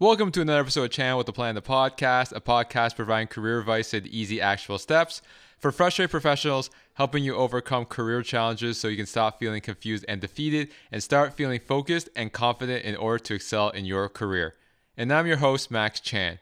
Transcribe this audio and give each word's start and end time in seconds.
Welcome 0.00 0.30
to 0.30 0.42
another 0.42 0.60
episode 0.60 0.84
of 0.84 0.90
Chan 0.92 1.16
with 1.16 1.28
a 1.28 1.32
Plan 1.32 1.56
the 1.56 1.60
Podcast, 1.60 2.30
a 2.30 2.40
podcast 2.40 2.94
providing 2.94 3.26
career 3.26 3.58
advice 3.58 3.92
and 3.92 4.06
easy 4.06 4.40
actionable 4.40 4.78
steps 4.78 5.22
for 5.58 5.72
frustrated 5.72 6.12
professionals, 6.12 6.70
helping 6.94 7.24
you 7.24 7.34
overcome 7.34 7.84
career 7.84 8.22
challenges 8.22 8.78
so 8.78 8.86
you 8.86 8.96
can 8.96 9.06
stop 9.06 9.40
feeling 9.40 9.60
confused 9.60 10.04
and 10.06 10.20
defeated 10.20 10.68
and 10.92 11.02
start 11.02 11.34
feeling 11.34 11.58
focused 11.58 12.08
and 12.14 12.32
confident 12.32 12.84
in 12.84 12.94
order 12.94 13.18
to 13.18 13.34
excel 13.34 13.70
in 13.70 13.84
your 13.86 14.08
career. 14.08 14.54
And 14.96 15.12
I'm 15.12 15.26
your 15.26 15.38
host, 15.38 15.68
Max 15.68 15.98
Chan. 15.98 16.38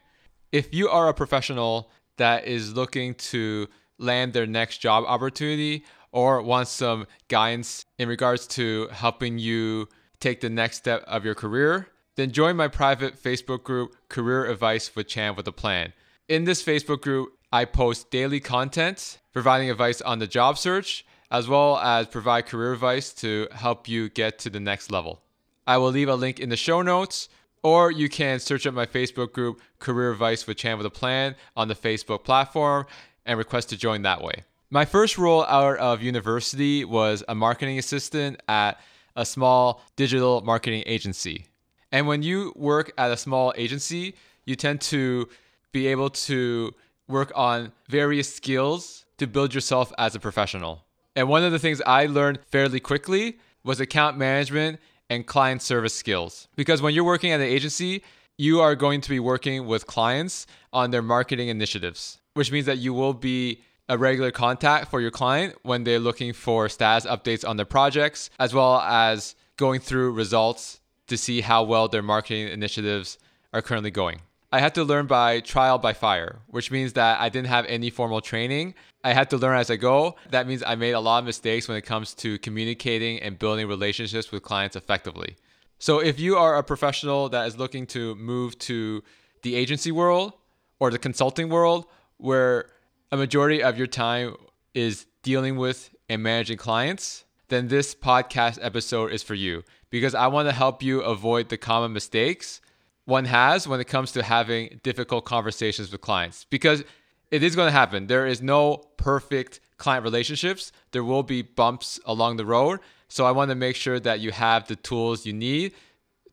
If 0.51 0.71
you 0.71 0.87
are 0.89 1.09
a 1.09 1.13
professional 1.15 1.89
that 2.17 2.45
is 2.45 2.75
looking 2.75 3.15
to 3.15 3.69
land 3.97 4.33
their 4.33 4.45
next 4.45 4.77
job 4.77 5.03
opportunity 5.07 5.83
or 6.11 6.43
wants 6.43 6.69
some 6.69 7.07
guidance 7.27 7.85
in 7.97 8.07
regards 8.07 8.45
to 8.49 8.87
helping 8.91 9.39
you 9.39 9.89
take 10.19 10.41
the 10.41 10.49
next 10.51 10.77
step 10.77 11.03
of 11.07 11.25
your 11.25 11.33
career, 11.33 11.87
then 12.17 12.31
join 12.31 12.57
my 12.57 12.67
private 12.67 13.21
Facebook 13.21 13.63
group, 13.63 13.95
Career 14.09 14.45
Advice 14.45 14.93
with 14.95 15.07
Chan 15.07 15.35
with 15.35 15.47
a 15.47 15.51
Plan. 15.51 15.93
In 16.27 16.43
this 16.43 16.63
Facebook 16.63 17.01
group, 17.01 17.37
I 17.53 17.63
post 17.63 18.11
daily 18.11 18.39
content 18.39 19.19
providing 19.31 19.69
advice 19.69 20.01
on 20.01 20.17
the 20.19 20.27
job 20.27 20.57
search, 20.57 21.05
as 21.29 21.47
well 21.47 21.77
as 21.77 22.07
provide 22.07 22.47
career 22.47 22.73
advice 22.73 23.13
to 23.13 23.47
help 23.51 23.87
you 23.87 24.09
get 24.09 24.39
to 24.39 24.49
the 24.49 24.59
next 24.59 24.91
level. 24.91 25.21
I 25.67 25.77
will 25.77 25.91
leave 25.91 26.09
a 26.09 26.15
link 26.15 26.39
in 26.39 26.49
the 26.49 26.57
show 26.57 26.81
notes, 26.81 27.29
or 27.61 27.91
you 27.91 28.09
can 28.09 28.39
search 28.39 28.65
up 28.65 28.73
my 28.73 28.85
Facebook 28.85 29.31
group, 29.31 29.61
Career 29.77 30.11
Advice 30.11 30.47
with 30.47 30.57
Chan 30.57 30.77
with 30.77 30.87
a 30.87 30.89
Plan, 30.89 31.35
on 31.55 31.67
the 31.67 31.75
Facebook 31.75 32.23
platform 32.23 32.87
and 33.25 33.37
request 33.37 33.69
to 33.69 33.77
join 33.77 34.01
that 34.01 34.23
way. 34.23 34.43
My 34.71 34.85
first 34.85 35.17
role 35.17 35.45
out 35.45 35.77
of 35.77 36.01
university 36.01 36.83
was 36.83 37.23
a 37.27 37.35
marketing 37.35 37.77
assistant 37.77 38.41
at 38.47 38.79
a 39.15 39.25
small 39.25 39.83
digital 39.95 40.41
marketing 40.41 40.83
agency. 40.87 41.45
And 41.91 42.07
when 42.07 42.21
you 42.21 42.53
work 42.55 42.91
at 42.97 43.11
a 43.11 43.17
small 43.17 43.53
agency, 43.57 44.15
you 44.45 44.55
tend 44.55 44.81
to 44.81 45.29
be 45.71 45.87
able 45.87 46.09
to 46.09 46.73
work 47.07 47.31
on 47.35 47.71
various 47.87 48.33
skills 48.33 49.05
to 49.17 49.27
build 49.27 49.53
yourself 49.53 49.93
as 49.97 50.15
a 50.15 50.19
professional. 50.19 50.83
And 51.15 51.29
one 51.29 51.43
of 51.43 51.51
the 51.51 51.59
things 51.59 51.81
I 51.85 52.05
learned 52.05 52.39
fairly 52.45 52.79
quickly 52.79 53.39
was 53.63 53.79
account 53.79 54.17
management 54.17 54.79
and 55.09 55.25
client 55.25 55.61
service 55.61 55.95
skills. 55.95 56.47
Because 56.55 56.81
when 56.81 56.93
you're 56.93 57.03
working 57.03 57.31
at 57.31 57.39
an 57.39 57.47
agency, 57.47 58.03
you 58.37 58.59
are 58.61 58.75
going 58.75 59.01
to 59.01 59.09
be 59.09 59.19
working 59.19 59.65
with 59.65 59.87
clients 59.87 60.45
on 60.71 60.91
their 60.91 61.01
marketing 61.01 61.47
initiatives, 61.47 62.19
which 62.33 62.51
means 62.51 62.65
that 62.65 62.77
you 62.77 62.93
will 62.93 63.13
be 63.13 63.61
a 63.89 63.97
regular 63.97 64.31
contact 64.31 64.91
for 64.91 65.01
your 65.01 65.11
client 65.11 65.55
when 65.63 65.83
they're 65.83 65.99
looking 65.99 66.33
for 66.33 66.67
status 66.69 67.09
updates 67.09 67.47
on 67.47 67.57
their 67.57 67.65
projects, 67.65 68.29
as 68.37 68.53
well 68.53 68.79
as 68.81 69.33
going 69.55 69.79
through 69.79 70.11
results 70.11 70.76
to 71.07 71.17
see 71.17 71.41
how 71.41 71.63
well 71.63 71.87
their 71.87 72.01
marketing 72.01 72.47
initiatives 72.47 73.17
are 73.53 73.61
currently 73.61 73.91
going. 73.91 74.21
I 74.51 74.59
had 74.59 74.75
to 74.75 74.83
learn 74.83 75.07
by 75.07 75.41
trial 75.41 75.77
by 75.77 75.93
fire, 75.93 76.39
which 76.47 76.71
means 76.71 76.93
that 76.93 77.19
I 77.19 77.27
didn't 77.27 77.47
have 77.47 77.65
any 77.65 77.89
formal 77.89 78.21
training. 78.21 78.75
I 79.03 79.13
had 79.13 79.29
to 79.31 79.37
learn 79.37 79.57
as 79.57 79.69
I 79.69 79.75
go. 79.75 80.15
That 80.31 80.47
means 80.47 80.63
I 80.65 80.75
made 80.75 80.91
a 80.91 81.01
lot 81.01 81.19
of 81.19 81.25
mistakes 81.25 81.67
when 81.67 81.77
it 81.77 81.81
comes 81.81 82.13
to 82.15 82.39
communicating 82.39 83.21
and 83.21 83.37
building 83.37 83.67
relationships 83.67 84.31
with 84.31 84.43
clients 84.43 84.75
effectively. 84.75 85.35
So, 85.79 85.99
if 85.99 86.19
you 86.19 86.37
are 86.37 86.57
a 86.57 86.63
professional 86.63 87.29
that 87.29 87.45
is 87.45 87.57
looking 87.57 87.85
to 87.87 88.15
move 88.15 88.57
to 88.59 89.03
the 89.43 89.55
agency 89.55 89.91
world 89.91 90.33
or 90.79 90.91
the 90.91 90.97
consulting 90.97 91.49
world, 91.49 91.85
where 92.17 92.69
a 93.11 93.17
majority 93.17 93.61
of 93.61 93.77
your 93.77 93.87
time 93.87 94.35
is 94.73 95.05
dealing 95.23 95.57
with 95.57 95.93
and 96.09 96.23
managing 96.23 96.57
clients, 96.57 97.25
then 97.49 97.67
this 97.67 97.93
podcast 97.93 98.59
episode 98.61 99.11
is 99.11 99.23
for 99.23 99.35
you 99.35 99.63
because 99.89 100.15
I 100.15 100.27
want 100.27 100.47
to 100.47 100.53
help 100.53 100.83
you 100.83 101.01
avoid 101.01 101.49
the 101.49 101.57
common 101.57 101.93
mistakes 101.93 102.61
one 103.07 103.23
has 103.23 103.67
when 103.67 103.79
it 103.79 103.87
comes 103.87 104.11
to 104.11 104.21
having 104.21 104.81
difficult 104.83 105.23
conversations 105.23 105.91
with 105.91 106.01
clients 106.01 106.45
because 106.49 106.83
it 107.31 107.41
is 107.41 107.55
going 107.55 107.67
to 107.67 107.71
happen. 107.71 108.07
There 108.07 108.27
is 108.27 108.41
no 108.41 108.77
perfect 108.97 109.61
client 109.77 110.03
relationships. 110.03 110.73
There 110.91 111.05
will 111.05 111.23
be 111.23 111.41
bumps 111.41 112.01
along 112.05 112.35
the 112.35 112.45
road. 112.45 112.81
So 113.07 113.25
I 113.25 113.31
want 113.31 113.49
to 113.49 113.55
make 113.55 113.77
sure 113.77 113.99
that 114.01 114.19
you 114.19 114.31
have 114.31 114.67
the 114.67 114.75
tools 114.75 115.25
you 115.25 115.31
need 115.31 115.71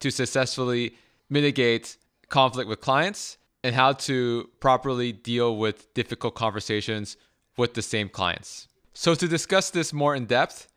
to 0.01 0.11
successfully 0.11 0.97
mitigate 1.31 1.97
conflict 2.29 2.69
with 2.69 2.81
clients 2.81 3.39
and 3.63 3.75
how 3.75 3.93
to 3.93 4.51
properly 4.59 5.13
deal 5.13 5.57
with 5.57 5.95
difficult 5.95 6.35
conversations 6.35 7.17
with 7.57 7.75
the 7.75 7.83
same 7.83 8.09
clients. 8.09 8.67
So 8.95 9.15
to 9.15 9.29
discuss 9.29 9.71
this 9.71 9.93
more 9.93 10.17
in 10.17 10.27
depth, 10.27 10.69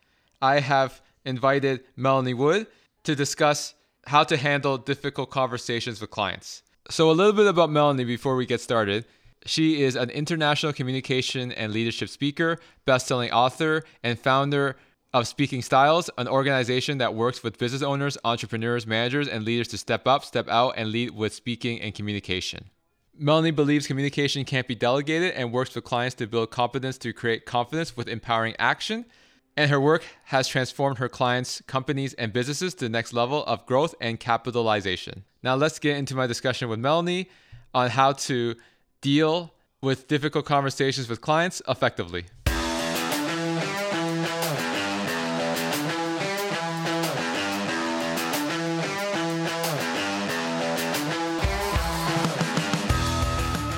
I 0.41 0.59
have 0.59 1.01
invited 1.27 1.83
Melanie 1.95 2.33
Wood 2.33 2.67
to 3.03 3.15
discuss 3.15 3.75
how 4.07 4.23
to 4.23 4.37
handle 4.37 4.77
difficult 4.77 5.29
conversations 5.29 6.01
with 6.01 6.09
clients. 6.09 6.63
So, 6.89 7.11
a 7.11 7.13
little 7.13 7.33
bit 7.33 7.47
about 7.47 7.69
Melanie 7.69 8.05
before 8.05 8.35
we 8.35 8.45
get 8.45 8.61
started. 8.61 9.05
She 9.45 9.83
is 9.83 9.95
an 9.95 10.09
international 10.09 10.73
communication 10.73 11.51
and 11.51 11.71
leadership 11.71 12.09
speaker, 12.09 12.57
best-selling 12.85 13.31
author, 13.31 13.83
and 14.03 14.19
founder 14.19 14.77
of 15.13 15.27
Speaking 15.27 15.61
Styles, 15.61 16.09
an 16.17 16.27
organization 16.27 16.97
that 16.97 17.13
works 17.13 17.43
with 17.43 17.57
business 17.57 17.81
owners, 17.81 18.17
entrepreneurs, 18.23 18.85
managers, 18.85 19.27
and 19.27 19.45
leaders 19.45 19.67
to 19.69 19.77
step 19.77 20.07
up, 20.07 20.25
step 20.25 20.49
out, 20.49 20.73
and 20.75 20.91
lead 20.91 21.11
with 21.11 21.33
speaking 21.33 21.79
and 21.81 21.93
communication. 21.93 22.69
Melanie 23.17 23.51
believes 23.51 23.87
communication 23.87 24.43
can't 24.45 24.67
be 24.67 24.75
delegated 24.75 25.33
and 25.33 25.51
works 25.51 25.73
with 25.73 25.83
clients 25.83 26.15
to 26.15 26.27
build 26.27 26.51
competence 26.51 26.97
to 26.99 27.13
create 27.13 27.45
confidence 27.45 27.97
with 27.97 28.07
empowering 28.07 28.55
action 28.59 29.05
and 29.57 29.71
her 29.71 29.81
work 29.81 30.05
has 30.25 30.47
transformed 30.47 30.99
her 30.99 31.09
clients, 31.09 31.61
companies, 31.65 32.13
and 32.13 32.31
businesses 32.31 32.75
to 32.75 32.85
the 32.85 32.89
next 32.89 33.11
level 33.11 33.43
of 33.45 33.65
growth 33.65 33.95
and 33.99 34.19
capitalization. 34.19 35.23
Now, 35.41 35.55
let's 35.55 35.79
get 35.79 35.97
into 35.97 36.15
my 36.15 36.27
discussion 36.27 36.69
with 36.69 36.79
Melanie 36.79 37.27
on 37.73 37.89
how 37.89 38.13
to 38.13 38.55
deal 39.01 39.53
with 39.81 40.07
difficult 40.07 40.45
conversations 40.45 41.09
with 41.09 41.21
clients 41.21 41.61
effectively. 41.67 42.25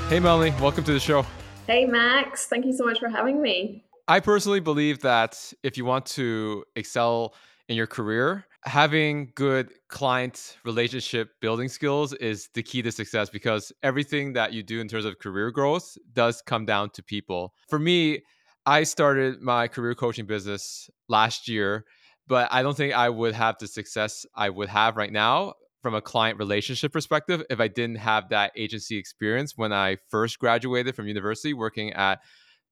Hey, 0.10 0.20
Melanie, 0.20 0.54
welcome 0.60 0.84
to 0.84 0.92
the 0.92 1.00
show. 1.00 1.26
Hey, 1.68 1.86
Max. 1.86 2.48
Thank 2.48 2.66
you 2.66 2.74
so 2.74 2.84
much 2.84 3.00
for 3.00 3.10
having 3.10 3.42
me. 3.42 3.86
I 4.10 4.22
personally 4.22 4.60
believe 4.60 5.02
that 5.02 5.54
if 5.62 5.78
you 5.78 5.86
want 5.86 6.08
to 6.08 6.66
excel 6.76 7.36
in 7.68 7.76
your 7.76 7.86
career, 7.86 8.48
having 8.64 9.32
good 9.36 9.72
client 9.88 10.58
relationship 10.66 11.30
building 11.42 11.70
skills 11.70 12.14
is 12.14 12.50
the 12.56 12.64
key 12.64 12.82
to 12.82 12.92
success 12.92 13.30
because 13.30 13.72
everything 13.84 14.34
that 14.34 14.52
you 14.52 14.64
do 14.64 14.82
in 14.82 14.88
terms 14.88 15.06
of 15.06 15.20
career 15.20 15.52
growth 15.52 15.96
does 16.12 16.42
come 16.42 16.66
down 16.66 16.90
to 16.96 17.04
people. 17.04 17.54
For 17.70 17.78
me, 17.78 18.24
I 18.66 18.82
started 18.82 19.42
my 19.42 19.68
career 19.68 19.94
coaching 19.94 20.26
business 20.26 20.90
last 21.08 21.48
year, 21.48 21.86
but 22.28 22.52
I 22.52 22.64
don't 22.64 22.76
think 22.76 22.96
I 22.96 23.10
would 23.10 23.36
have 23.36 23.58
the 23.60 23.68
success 23.68 24.26
I 24.36 24.50
would 24.50 24.70
have 24.70 24.98
right 24.98 25.14
now 25.14 25.54
from 25.84 25.94
a 25.94 26.02
client 26.02 26.40
relationship 26.40 26.92
perspective 26.92 27.44
if 27.52 27.60
I 27.60 27.68
didn't 27.68 27.98
have 27.98 28.30
that 28.30 28.54
agency 28.56 28.98
experience 28.98 29.56
when 29.56 29.72
I 29.72 29.98
first 30.10 30.40
graduated 30.40 30.96
from 30.96 31.08
university 31.08 31.54
working 31.54 31.94
at 31.94 32.22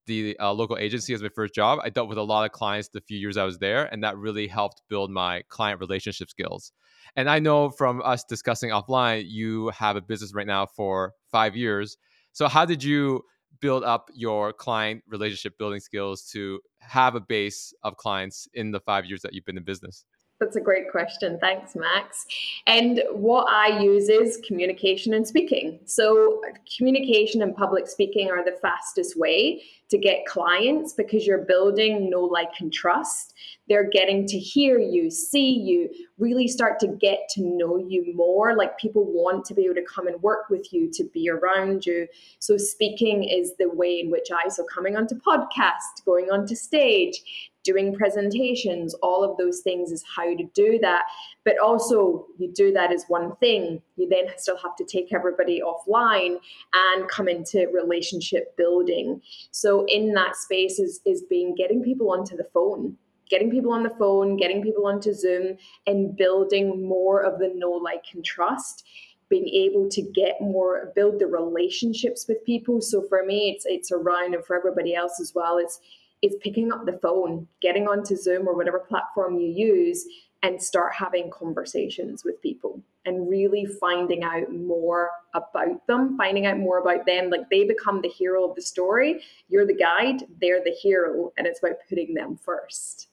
the 0.07 0.37
uh, 0.39 0.51
local 0.51 0.77
agency 0.77 1.13
as 1.13 1.21
my 1.21 1.29
first 1.29 1.53
job, 1.53 1.79
I 1.83 1.89
dealt 1.89 2.09
with 2.09 2.17
a 2.17 2.23
lot 2.23 2.45
of 2.45 2.51
clients 2.51 2.89
the 2.89 3.01
few 3.01 3.17
years 3.17 3.37
I 3.37 3.43
was 3.43 3.59
there, 3.59 3.85
and 3.85 4.03
that 4.03 4.17
really 4.17 4.47
helped 4.47 4.81
build 4.89 5.11
my 5.11 5.43
client 5.49 5.79
relationship 5.79 6.29
skills. 6.29 6.71
And 7.15 7.29
I 7.29 7.39
know 7.39 7.69
from 7.69 8.01
us 8.03 8.23
discussing 8.23 8.71
offline, 8.71 9.25
you 9.27 9.69
have 9.69 9.95
a 9.95 10.01
business 10.01 10.33
right 10.33 10.47
now 10.47 10.65
for 10.65 11.13
five 11.31 11.55
years. 11.55 11.97
So, 12.33 12.47
how 12.47 12.65
did 12.65 12.83
you 12.83 13.23
build 13.59 13.83
up 13.83 14.09
your 14.13 14.53
client 14.53 15.03
relationship 15.07 15.57
building 15.57 15.79
skills 15.79 16.23
to 16.31 16.59
have 16.79 17.15
a 17.15 17.19
base 17.19 17.73
of 17.83 17.97
clients 17.97 18.47
in 18.53 18.71
the 18.71 18.79
five 18.79 19.05
years 19.05 19.21
that 19.21 19.33
you've 19.33 19.45
been 19.45 19.57
in 19.57 19.63
business? 19.63 20.05
That's 20.39 20.55
a 20.55 20.61
great 20.61 20.91
question. 20.91 21.39
Thanks, 21.39 21.75
Max. 21.75 22.27
And 22.67 23.01
what 23.11 23.47
I 23.49 23.79
use 23.79 24.07
is 24.07 24.39
communication 24.45 25.15
and 25.15 25.27
speaking. 25.27 25.79
So, 25.85 26.41
communication 26.77 27.41
and 27.41 27.55
public 27.55 27.87
speaking 27.87 28.29
are 28.29 28.45
the 28.45 28.55
fastest 28.61 29.17
way 29.17 29.63
to 29.89 29.97
get 29.97 30.27
clients 30.27 30.93
because 30.93 31.25
you're 31.25 31.45
building 31.45 32.11
know, 32.11 32.21
like, 32.21 32.51
and 32.59 32.71
trust. 32.71 33.33
They're 33.67 33.89
getting 33.89 34.27
to 34.27 34.37
hear 34.37 34.77
you, 34.77 35.09
see 35.09 35.49
you, 35.49 35.89
really 36.19 36.47
start 36.47 36.79
to 36.81 36.87
get 36.87 37.29
to 37.31 37.41
know 37.41 37.77
you 37.77 38.13
more. 38.13 38.55
Like, 38.55 38.77
people 38.77 39.05
want 39.05 39.43
to 39.45 39.55
be 39.55 39.65
able 39.65 39.75
to 39.75 39.85
come 39.85 40.07
and 40.07 40.21
work 40.21 40.49
with 40.51 40.71
you, 40.71 40.91
to 40.93 41.03
be 41.15 41.31
around 41.31 41.87
you. 41.87 42.07
So, 42.37 42.57
speaking 42.57 43.23
is 43.23 43.53
the 43.57 43.69
way 43.69 44.01
in 44.01 44.11
which 44.11 44.27
I, 44.31 44.49
so 44.49 44.63
coming 44.65 44.95
onto 44.95 45.15
podcast, 45.15 46.05
going 46.05 46.29
onto 46.29 46.53
stage, 46.53 47.23
doing 47.67 47.93
presentations, 47.93 48.93
all 48.95 49.23
of 49.23 49.35
those 49.37 49.59
things 49.59 49.91
is 49.91 50.03
how 50.15 50.23
to 50.23 50.43
do 50.53 50.79
that. 50.81 51.03
But 51.43 51.59
also, 51.59 52.25
you 52.39 52.49
do 52.53 52.71
that 52.71 52.93
as 52.93 53.03
one 53.09 53.35
thing. 53.35 53.81
You 53.97 54.07
then 54.07 54.25
still 54.37 54.57
have 54.57 54.77
to 54.77 54.85
take 54.85 55.13
everybody 55.13 55.61
offline 55.61 56.37
and 56.73 57.09
come 57.09 57.27
into 57.27 57.67
relationship 57.73 58.55
building. 58.55 59.21
So, 59.51 59.85
in 59.87 60.13
that 60.13 60.37
space 60.37 60.79
is, 60.79 61.01
is 61.05 61.23
being 61.29 61.55
getting 61.55 61.83
people 61.83 62.11
onto 62.11 62.37
the 62.37 62.47
phone 62.53 62.97
getting 63.29 63.51
people 63.51 63.73
on 63.73 63.83
the 63.83 63.93
phone, 63.99 64.37
getting 64.37 64.63
people 64.63 64.87
onto 64.87 65.13
Zoom, 65.13 65.57
and 65.85 66.15
building 66.15 66.87
more 66.87 67.19
of 67.19 67.39
the 67.39 67.51
know, 67.53 67.71
like, 67.71 68.05
and 68.13 68.23
trust 68.23 68.85
being 69.29 69.47
able 69.47 69.89
to 69.89 70.01
get 70.01 70.39
more 70.39 70.93
build 70.95 71.19
the 71.19 71.27
relationships 71.27 72.25
with 72.27 72.43
people 72.45 72.81
so 72.81 73.01
for 73.09 73.25
me 73.25 73.49
it's 73.49 73.65
it's 73.65 73.91
around 73.91 74.33
and 74.33 74.45
for 74.45 74.55
everybody 74.55 74.95
else 74.95 75.19
as 75.19 75.33
well 75.35 75.57
it's 75.57 75.79
it's 76.21 76.35
picking 76.41 76.71
up 76.71 76.85
the 76.85 76.99
phone 77.01 77.47
getting 77.61 77.87
onto 77.87 78.15
zoom 78.15 78.47
or 78.47 78.55
whatever 78.55 78.79
platform 78.79 79.39
you 79.39 79.47
use 79.47 80.05
and 80.43 80.61
start 80.61 80.93
having 80.93 81.31
conversations 81.31 82.23
with 82.23 82.41
people 82.41 82.79
and 83.05 83.29
really 83.29 83.65
finding 83.65 84.23
out 84.23 84.51
more 84.51 85.09
about 85.33 85.85
them 85.87 86.17
finding 86.17 86.45
out 86.45 86.57
more 86.57 86.79
about 86.79 87.05
them 87.05 87.29
like 87.29 87.49
they 87.49 87.63
become 87.63 88.01
the 88.01 88.09
hero 88.09 88.47
of 88.47 88.55
the 88.55 88.61
story 88.61 89.21
you're 89.49 89.65
the 89.65 89.73
guide 89.73 90.23
they're 90.41 90.63
the 90.63 90.75
hero 90.81 91.31
and 91.37 91.47
it's 91.47 91.59
about 91.59 91.77
putting 91.89 92.13
them 92.13 92.37
first 92.37 93.07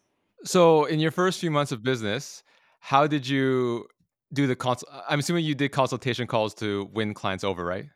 so 0.44 0.84
in 0.84 1.00
your 1.00 1.10
first 1.10 1.40
few 1.40 1.50
months 1.50 1.72
of 1.72 1.82
business 1.82 2.42
how 2.80 3.06
did 3.06 3.26
you 3.26 3.86
do 4.34 4.46
the 4.46 4.56
consult? 4.56 4.92
I'm 5.08 5.20
assuming 5.20 5.44
you 5.44 5.54
did 5.54 5.72
consultation 5.72 6.26
calls 6.26 6.54
to 6.56 6.90
win 6.92 7.14
clients 7.14 7.44
over, 7.44 7.64
right? 7.64 7.86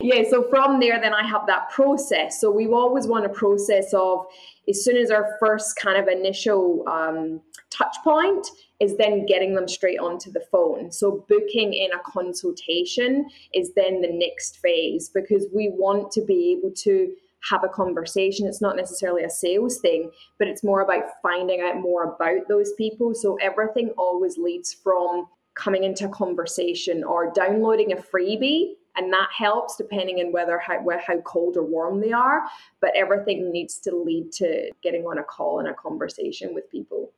Yeah, 0.00 0.22
so 0.30 0.48
from 0.48 0.78
there, 0.78 1.00
then 1.00 1.12
I 1.12 1.26
have 1.26 1.48
that 1.48 1.70
process. 1.70 2.40
So 2.40 2.52
we 2.52 2.68
always 2.68 3.08
want 3.08 3.26
a 3.26 3.30
process 3.30 3.92
of 3.92 4.26
as 4.68 4.84
soon 4.84 4.96
as 4.96 5.10
our 5.10 5.36
first 5.40 5.74
kind 5.74 5.98
of 5.98 6.06
initial 6.06 6.84
um, 6.88 7.40
touch 7.70 7.96
point 8.04 8.46
is 8.78 8.96
then 8.96 9.26
getting 9.26 9.56
them 9.56 9.66
straight 9.66 9.98
onto 9.98 10.30
the 10.30 10.44
phone. 10.52 10.92
So 10.92 11.24
booking 11.28 11.74
in 11.74 11.90
a 11.90 11.98
consultation 12.06 13.28
is 13.52 13.74
then 13.74 14.00
the 14.00 14.12
next 14.12 14.58
phase 14.58 15.10
because 15.12 15.46
we 15.52 15.70
want 15.70 16.12
to 16.12 16.24
be 16.24 16.56
able 16.56 16.72
to 16.76 17.12
have 17.50 17.64
a 17.64 17.68
conversation. 17.68 18.46
It's 18.46 18.62
not 18.62 18.76
necessarily 18.76 19.24
a 19.24 19.30
sales 19.30 19.80
thing, 19.80 20.12
but 20.38 20.46
it's 20.46 20.62
more 20.62 20.82
about 20.82 21.10
finding 21.22 21.60
out 21.60 21.80
more 21.80 22.14
about 22.14 22.46
those 22.48 22.72
people. 22.74 23.14
So 23.14 23.36
everything 23.42 23.90
always 23.98 24.38
leads 24.38 24.72
from 24.72 25.26
coming 25.56 25.82
into 25.82 26.06
a 26.06 26.10
conversation 26.10 27.02
or 27.02 27.32
downloading 27.32 27.92
a 27.92 27.96
freebie 27.96 28.74
and 28.98 29.12
that 29.12 29.28
helps 29.36 29.76
depending 29.76 30.18
on 30.18 30.32
whether 30.32 30.58
how, 30.58 30.84
how 31.06 31.18
cold 31.20 31.56
or 31.56 31.64
warm 31.64 32.00
they 32.00 32.12
are 32.12 32.42
but 32.80 32.90
everything 32.94 33.50
needs 33.50 33.78
to 33.78 33.94
lead 33.94 34.30
to 34.32 34.70
getting 34.82 35.04
on 35.04 35.18
a 35.18 35.24
call 35.24 35.60
and 35.60 35.68
a 35.68 35.74
conversation 35.74 36.54
with 36.54 36.70
people. 36.70 37.12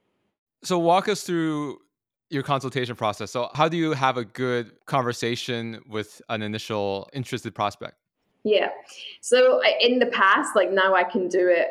So 0.63 0.79
walk 0.79 1.09
us 1.09 1.23
through 1.23 1.79
your 2.29 2.43
consultation 2.43 2.95
process. 2.95 3.31
So 3.31 3.49
how 3.55 3.69
do 3.69 3.77
you 3.77 3.93
have 3.93 4.17
a 4.17 4.25
good 4.25 4.73
conversation 4.87 5.81
with 5.89 6.23
an 6.29 6.43
initial 6.43 7.09
interested 7.13 7.55
prospect 7.55 7.97
yeah. 8.45 8.71
So 9.21 9.61
in 9.81 9.99
the 9.99 10.07
past, 10.07 10.57
like 10.57 10.71
now 10.71 10.95
I 10.95 11.05
can 11.05 11.29
do 11.29 11.49
it 11.49 11.69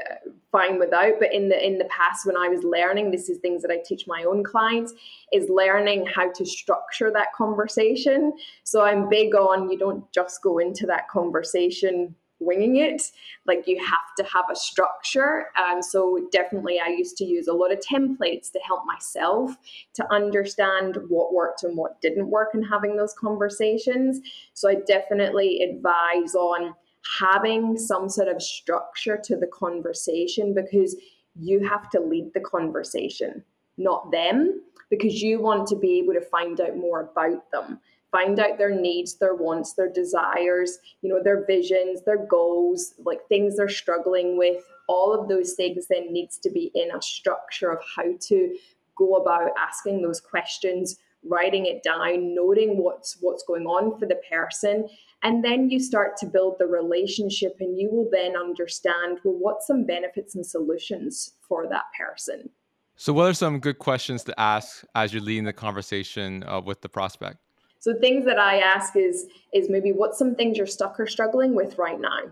fine 0.52 0.80
without, 0.80 1.14
but 1.20 1.34
in 1.34 1.50
the 1.50 1.66
in 1.66 1.78
the 1.78 1.86
past 1.86 2.26
when 2.26 2.38
I 2.38 2.48
was 2.48 2.64
learning, 2.64 3.12
this 3.12 3.30
is 3.30 3.40
things 3.40 3.62
that 3.62 3.72
I 3.72 3.78
teach 3.84 4.06
my 4.08 4.24
own 4.24 4.44
clients, 4.44 4.94
is 5.32 5.50
learning 5.50 6.06
how 6.06 6.32
to 6.32 6.46
structure 6.46 7.12
that 7.12 7.34
conversation. 7.36 8.34
So 8.64 8.82
I'm 8.82 9.10
big 9.10 9.36
on 9.36 9.70
you 9.70 9.78
don't 9.78 10.12
just 10.12 10.42
go 10.44 10.60
into 10.60 10.86
that 10.88 11.08
conversation 11.10 12.16
winging 12.40 12.78
it. 12.78 13.12
Like 13.46 13.68
you 13.68 13.84
have 13.84 14.16
to 14.18 14.24
have 14.24 14.46
a 14.52 14.56
structure. 14.56 15.48
Um, 15.58 15.82
so 15.82 16.28
definitely, 16.32 16.80
I 16.80 16.90
used 16.90 17.18
to 17.18 17.26
use 17.26 17.48
a 17.48 17.54
lot 17.54 17.72
of 17.72 17.80
templates 17.80 18.52
to 18.52 18.60
help 18.60 18.86
myself 18.86 19.56
to 19.96 20.14
understand 20.14 20.98
what 21.10 21.34
worked 21.34 21.64
and 21.64 21.78
what 21.78 22.02
didn't 22.02 22.30
work 22.30 22.50
in 22.54 22.64
having 22.64 22.96
those 22.96 23.14
conversations. 23.14 24.20
So 24.54 24.70
I 24.70 24.76
definitely 24.88 25.62
advise 25.62 26.36
on 26.36 26.76
having 27.20 27.78
some 27.78 28.10
sort 28.10 28.28
of 28.28 28.42
structure 28.42 29.20
to 29.24 29.38
the 29.38 29.48
conversation 29.48 30.54
because 30.54 30.96
you 31.36 31.66
have 31.68 31.90
to 31.92 32.00
lead 32.00 32.32
the 32.34 32.42
conversation, 32.42 33.44
not 33.78 34.12
them, 34.12 34.62
because 34.90 35.22
you 35.22 35.42
want 35.42 35.68
to 35.68 35.76
be 35.76 36.00
able 36.00 36.14
to 36.14 36.22
find 36.22 36.60
out 36.60 36.76
more 36.76 37.10
about 37.12 37.50
them 37.52 37.80
find 38.12 38.40
out 38.40 38.58
their 38.58 38.74
needs, 38.74 39.16
their 39.16 39.36
wants, 39.36 39.74
their 39.74 39.92
desires, 39.92 40.80
you 41.02 41.10
know, 41.10 41.22
their 41.24 41.46
visions, 41.46 42.04
their 42.06 42.26
goals, 42.26 42.94
like 43.06 43.20
things 43.28 43.58
they're 43.58 43.70
struggling 43.70 44.38
with. 44.38 44.64
All 44.88 45.14
of 45.14 45.30
those 45.30 45.54
things 45.54 45.88
then 45.88 46.12
needs 46.12 46.38
to 46.40 46.50
be 46.50 46.72
in 46.74 46.90
a 46.96 47.02
structure 47.02 47.72
of 47.72 47.80
how 47.96 48.16
to 48.28 48.58
go 48.98 49.16
about 49.16 49.52
asking 49.58 50.02
those 50.02 50.20
questions, 50.20 50.98
writing 51.24 51.66
it 51.66 51.84
down, 51.84 52.34
noting 52.34 52.78
what's 52.78 53.18
what's 53.22 53.44
going 53.44 53.66
on 53.66 53.98
for 54.00 54.08
the 54.08 54.20
person. 54.30 54.88
And 55.22 55.44
then 55.44 55.70
you 55.70 55.80
start 55.80 56.16
to 56.18 56.26
build 56.26 56.56
the 56.60 56.66
relationship, 56.66 57.58
and 57.60 57.80
you 57.80 57.90
will 57.92 58.10
then 58.12 58.36
understand 58.38 59.20
well, 59.24 59.36
what's 59.38 59.68
some 59.68 59.86
benefits 59.86 60.36
and 60.36 60.46
solutions 60.46 61.34
for 61.48 61.68
that 61.70 61.86
person. 61.98 62.50
So, 62.96 63.14
what 63.14 63.30
are 63.30 63.34
some 63.34 63.60
good 63.60 63.80
questions 63.80 64.24
to 64.26 64.40
ask 64.40 64.84
as 64.96 65.14
you're 65.14 65.22
leading 65.22 65.46
the 65.46 65.54
conversation 65.54 66.44
uh, 66.48 66.62
with 66.62 66.82
the 66.82 66.90
prospect? 66.90 67.38
So 67.80 67.94
things 67.94 68.26
that 68.26 68.40
I 68.40 68.60
ask 68.60 68.96
is 68.96 69.28
is 69.54 69.70
maybe 69.70 69.92
what's 69.92 70.18
some 70.18 70.36
things 70.36 70.58
you're 70.58 70.68
stuck 70.68 71.00
or 71.00 71.08
struggling 71.08 71.56
with 71.56 71.78
right 71.78 72.00
now 72.00 72.32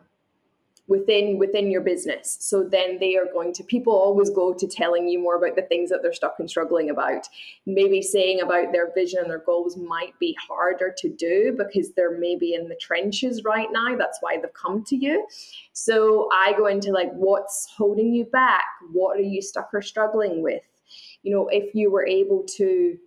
within 0.87 1.37
within 1.37 1.69
your 1.69 1.81
business. 1.81 2.37
So 2.39 2.63
then 2.63 2.97
they 2.99 3.17
are 3.17 3.25
going 3.31 3.53
to 3.53 3.63
people 3.63 3.93
always 3.93 4.29
go 4.29 4.53
to 4.53 4.67
telling 4.67 5.07
you 5.07 5.19
more 5.19 5.35
about 5.35 5.55
the 5.55 5.61
things 5.63 5.89
that 5.89 6.01
they're 6.01 6.13
stuck 6.13 6.35
and 6.39 6.49
struggling 6.49 6.89
about. 6.89 7.27
Maybe 7.65 8.01
saying 8.01 8.41
about 8.41 8.71
their 8.71 8.93
vision 8.93 9.19
and 9.19 9.29
their 9.29 9.39
goals 9.39 9.77
might 9.77 10.17
be 10.19 10.35
harder 10.47 10.93
to 10.97 11.09
do 11.09 11.53
because 11.57 11.91
they're 11.91 12.17
maybe 12.17 12.53
in 12.53 12.69
the 12.69 12.75
trenches 12.75 13.43
right 13.43 13.67
now. 13.71 13.95
That's 13.97 14.19
why 14.21 14.37
they've 14.37 14.53
come 14.53 14.83
to 14.85 14.95
you. 14.95 15.27
So 15.73 16.29
I 16.31 16.53
go 16.57 16.67
into 16.67 16.91
like 16.91 17.11
what's 17.13 17.67
holding 17.75 18.13
you 18.13 18.25
back? 18.25 18.63
What 18.91 19.17
are 19.17 19.21
you 19.21 19.41
stuck 19.41 19.69
or 19.73 19.81
struggling 19.81 20.41
with? 20.41 20.63
You 21.23 21.35
know, 21.35 21.47
if 21.49 21.75
you 21.75 21.91
were 21.91 22.05
able 22.05 22.43
to 22.55 22.97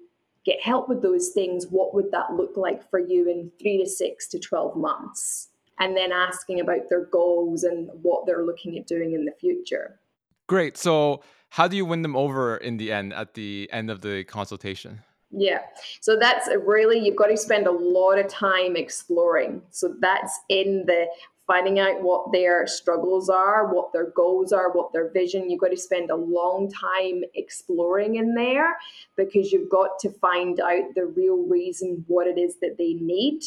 get 0.45 0.61
help 0.63 0.89
with 0.89 1.03
those 1.03 1.31
things, 1.31 1.67
what 1.69 1.95
would 1.95 2.11
that 2.13 2.35
look 2.35 2.57
like 2.57 2.89
for 2.89 2.99
you 2.99 3.29
in 3.29 3.51
three 3.61 3.79
to 3.79 3.89
six 3.89 4.29
to 4.29 4.39
12 4.39 4.77
months? 4.77 5.49
And 5.79 5.97
then 5.97 6.13
asking 6.13 6.61
about 6.61 6.89
their 6.91 7.07
goals 7.07 7.65
and 7.65 7.89
what 8.03 8.27
they're 8.27 8.45
looking 8.45 8.77
at 8.77 8.87
doing 8.87 9.15
in 9.15 9.25
the 9.25 9.33
future. 9.41 9.99
Great. 10.47 10.77
So, 10.77 11.23
how 11.49 11.67
do 11.67 11.77
you 11.77 11.85
win 11.85 12.03
them 12.03 12.17
over 12.17 12.59
in 12.59 12.77
the 12.77 12.93
end 12.93 13.13
at 13.13 13.35
the 13.35 13.69
end 13.73 13.91
of 13.91 14.03
the 14.03 14.25
consultation? 14.25 15.01
Yeah. 15.31 15.61
So 16.01 16.17
that's 16.19 16.49
really, 16.65 16.99
you've 16.99 17.17
got 17.17 17.27
to 17.27 17.37
spend 17.37 17.67
a 17.67 17.73
lot 17.73 18.19
of 18.19 18.29
time 18.29 18.77
exploring. 18.77 19.63
So 19.71 19.95
that's 20.01 20.39
in 20.49 20.85
the 20.87 21.07
finding 21.51 21.81
out 21.81 22.01
what 22.01 22.31
their 22.31 22.65
struggles 22.65 23.29
are, 23.29 23.75
what 23.75 23.93
their 23.93 24.11
goals 24.11 24.53
are, 24.53 24.71
what 24.71 24.93
their 24.93 25.11
vision. 25.11 25.51
You've 25.51 25.61
got 25.61 25.73
to 25.73 25.77
spend 25.77 26.09
a 26.09 26.15
long 26.15 26.71
time 26.71 27.25
exploring 27.35 28.15
in 28.15 28.37
there 28.37 28.77
because 29.17 29.51
you've 29.51 29.69
got 29.69 29.99
to 29.99 30.11
find 30.11 30.61
out 30.61 30.95
the 30.95 31.07
real 31.07 31.39
reason 31.49 32.05
what 32.07 32.29
it 32.29 32.39
is 32.39 32.61
that 32.61 32.79
they 32.79 32.95
need. 32.95 33.43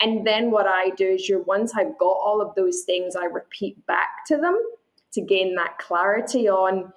And 0.00 0.26
then 0.26 0.50
what 0.50 0.66
I 0.66 0.92
do 0.96 1.06
is 1.06 1.28
you 1.28 1.44
once 1.46 1.74
I've 1.76 1.98
got 1.98 2.16
all 2.24 2.40
of 2.40 2.54
those 2.54 2.84
things, 2.84 3.16
I 3.16 3.26
repeat 3.26 3.86
back 3.86 4.24
to 4.28 4.38
them 4.38 4.58
to 5.12 5.20
gain 5.20 5.54
that 5.56 5.76
clarity 5.76 6.48
on 6.48 6.90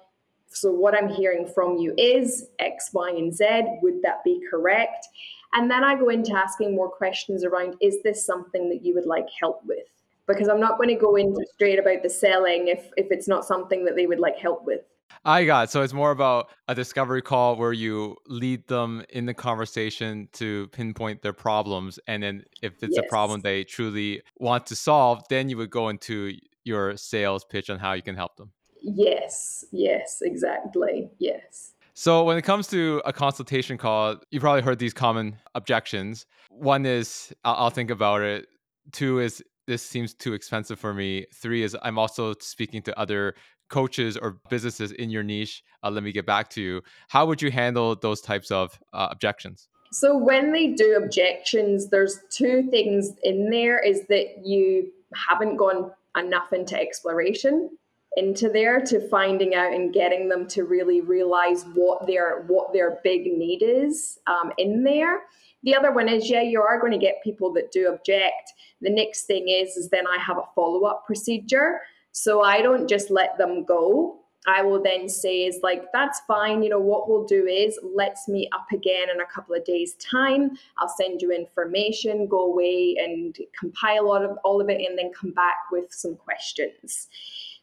so 0.48 0.72
what 0.72 0.96
I'm 0.96 1.10
hearing 1.10 1.46
from 1.46 1.76
you 1.76 1.92
is 1.98 2.46
X, 2.60 2.88
Y, 2.94 3.10
and 3.10 3.34
Z. 3.34 3.44
Would 3.82 4.00
that 4.04 4.24
be 4.24 4.40
correct? 4.48 5.06
And 5.52 5.70
then 5.70 5.84
I 5.84 5.96
go 5.96 6.08
into 6.08 6.32
asking 6.32 6.74
more 6.74 6.88
questions 6.88 7.44
around 7.44 7.74
is 7.82 8.02
this 8.02 8.24
something 8.24 8.70
that 8.70 8.82
you 8.82 8.94
would 8.94 9.04
like 9.04 9.26
help 9.38 9.60
with? 9.66 9.86
Because 10.26 10.48
I'm 10.48 10.60
not 10.60 10.76
going 10.78 10.88
to 10.88 10.94
go 10.94 11.16
into 11.16 11.44
straight 11.54 11.78
about 11.78 12.02
the 12.02 12.10
selling 12.10 12.68
if 12.68 12.90
if 12.96 13.06
it's 13.10 13.28
not 13.28 13.44
something 13.44 13.84
that 13.84 13.96
they 13.96 14.06
would 14.06 14.20
like 14.20 14.36
help 14.36 14.64
with. 14.64 14.80
I 15.24 15.44
got 15.44 15.64
it. 15.64 15.70
so 15.70 15.82
it's 15.82 15.92
more 15.92 16.10
about 16.10 16.50
a 16.68 16.74
discovery 16.74 17.22
call 17.22 17.56
where 17.56 17.72
you 17.72 18.16
lead 18.26 18.66
them 18.68 19.04
in 19.10 19.26
the 19.26 19.34
conversation 19.34 20.28
to 20.32 20.68
pinpoint 20.68 21.22
their 21.22 21.32
problems 21.32 21.98
and 22.06 22.22
then 22.22 22.44
if 22.60 22.82
it's 22.82 22.96
yes. 22.96 23.04
a 23.04 23.08
problem 23.08 23.40
they 23.40 23.64
truly 23.64 24.22
want 24.38 24.66
to 24.66 24.76
solve 24.76 25.22
then 25.28 25.48
you 25.48 25.56
would 25.56 25.70
go 25.70 25.88
into 25.88 26.32
your 26.66 26.96
sales 26.96 27.44
pitch 27.44 27.70
on 27.70 27.78
how 27.78 27.92
you 27.92 28.02
can 28.02 28.16
help 28.16 28.36
them. 28.36 28.50
Yes, 28.82 29.64
yes, 29.72 30.18
exactly. 30.22 31.08
Yes. 31.18 31.72
So 31.94 32.24
when 32.24 32.36
it 32.36 32.42
comes 32.42 32.66
to 32.68 33.00
a 33.06 33.12
consultation 33.12 33.78
call, 33.78 34.16
you've 34.30 34.42
probably 34.42 34.62
heard 34.62 34.78
these 34.78 34.92
common 34.92 35.36
objections. 35.54 36.26
One 36.50 36.84
is 36.84 37.32
I'll 37.44 37.70
think 37.70 37.90
about 37.90 38.20
it. 38.20 38.46
Two 38.92 39.18
is 39.18 39.42
this 39.66 39.82
seems 39.82 40.14
too 40.14 40.34
expensive 40.34 40.78
for 40.78 40.94
me. 40.94 41.26
Three 41.34 41.62
is 41.62 41.76
I'm 41.82 41.98
also 41.98 42.34
speaking 42.40 42.82
to 42.82 42.98
other 42.98 43.34
coaches 43.68 44.16
or 44.16 44.38
businesses 44.48 44.92
in 44.92 45.10
your 45.10 45.22
niche. 45.22 45.62
Uh, 45.82 45.90
let 45.90 46.02
me 46.02 46.12
get 46.12 46.26
back 46.26 46.48
to 46.50 46.62
you. 46.62 46.82
How 47.08 47.26
would 47.26 47.42
you 47.42 47.50
handle 47.50 47.96
those 47.96 48.20
types 48.20 48.50
of 48.50 48.78
uh, 48.92 49.08
objections? 49.10 49.68
So 49.92 50.16
when 50.16 50.52
they 50.52 50.68
do 50.68 50.96
objections, 51.02 51.90
there's 51.90 52.20
two 52.30 52.68
things 52.70 53.12
in 53.22 53.50
there 53.50 53.82
is 53.82 54.06
that 54.08 54.44
you 54.44 54.92
haven't 55.28 55.56
gone 55.56 55.92
enough 56.16 56.52
into 56.52 56.78
exploration 56.78 57.70
into 58.16 58.48
there 58.48 58.80
to 58.80 59.06
finding 59.08 59.54
out 59.54 59.72
and 59.72 59.92
getting 59.92 60.28
them 60.28 60.48
to 60.48 60.64
really 60.64 61.02
realize 61.02 61.64
what 61.74 62.06
their 62.06 62.44
what 62.46 62.72
their 62.72 62.98
big 63.04 63.26
need 63.26 63.62
is 63.62 64.18
um, 64.26 64.52
in 64.56 64.82
there 64.82 65.20
the 65.66 65.74
other 65.74 65.92
one 65.92 66.08
is, 66.08 66.30
yeah, 66.30 66.42
you 66.42 66.62
are 66.62 66.80
going 66.80 66.92
to 66.92 66.98
get 66.98 67.22
people 67.24 67.52
that 67.54 67.72
do 67.72 67.88
object. 67.88 68.52
The 68.80 68.88
next 68.88 69.24
thing 69.24 69.48
is, 69.48 69.76
is 69.76 69.90
then 69.90 70.06
I 70.06 70.18
have 70.22 70.38
a 70.38 70.48
follow 70.54 70.84
up 70.84 71.04
procedure. 71.04 71.80
So 72.12 72.40
I 72.40 72.62
don't 72.62 72.88
just 72.88 73.10
let 73.10 73.36
them 73.36 73.64
go. 73.64 74.20
I 74.46 74.62
will 74.62 74.80
then 74.80 75.08
say 75.08 75.44
is 75.44 75.58
like, 75.64 75.82
that's 75.92 76.20
fine. 76.28 76.62
You 76.62 76.68
know, 76.68 76.78
what 76.78 77.08
we'll 77.08 77.26
do 77.26 77.46
is 77.46 77.80
let's 77.82 78.28
meet 78.28 78.48
up 78.54 78.66
again 78.72 79.08
in 79.12 79.20
a 79.20 79.26
couple 79.26 79.56
of 79.56 79.64
days' 79.64 79.94
time. 79.94 80.56
I'll 80.78 80.94
send 81.00 81.20
you 81.20 81.32
information, 81.32 82.28
go 82.28 82.52
away 82.52 82.94
and 83.00 83.36
compile 83.58 84.08
all 84.08 84.24
of 84.24 84.38
all 84.44 84.60
of 84.60 84.68
it 84.68 84.80
and 84.88 84.96
then 84.96 85.10
come 85.12 85.32
back 85.32 85.56
with 85.72 85.92
some 85.92 86.14
questions. 86.14 87.08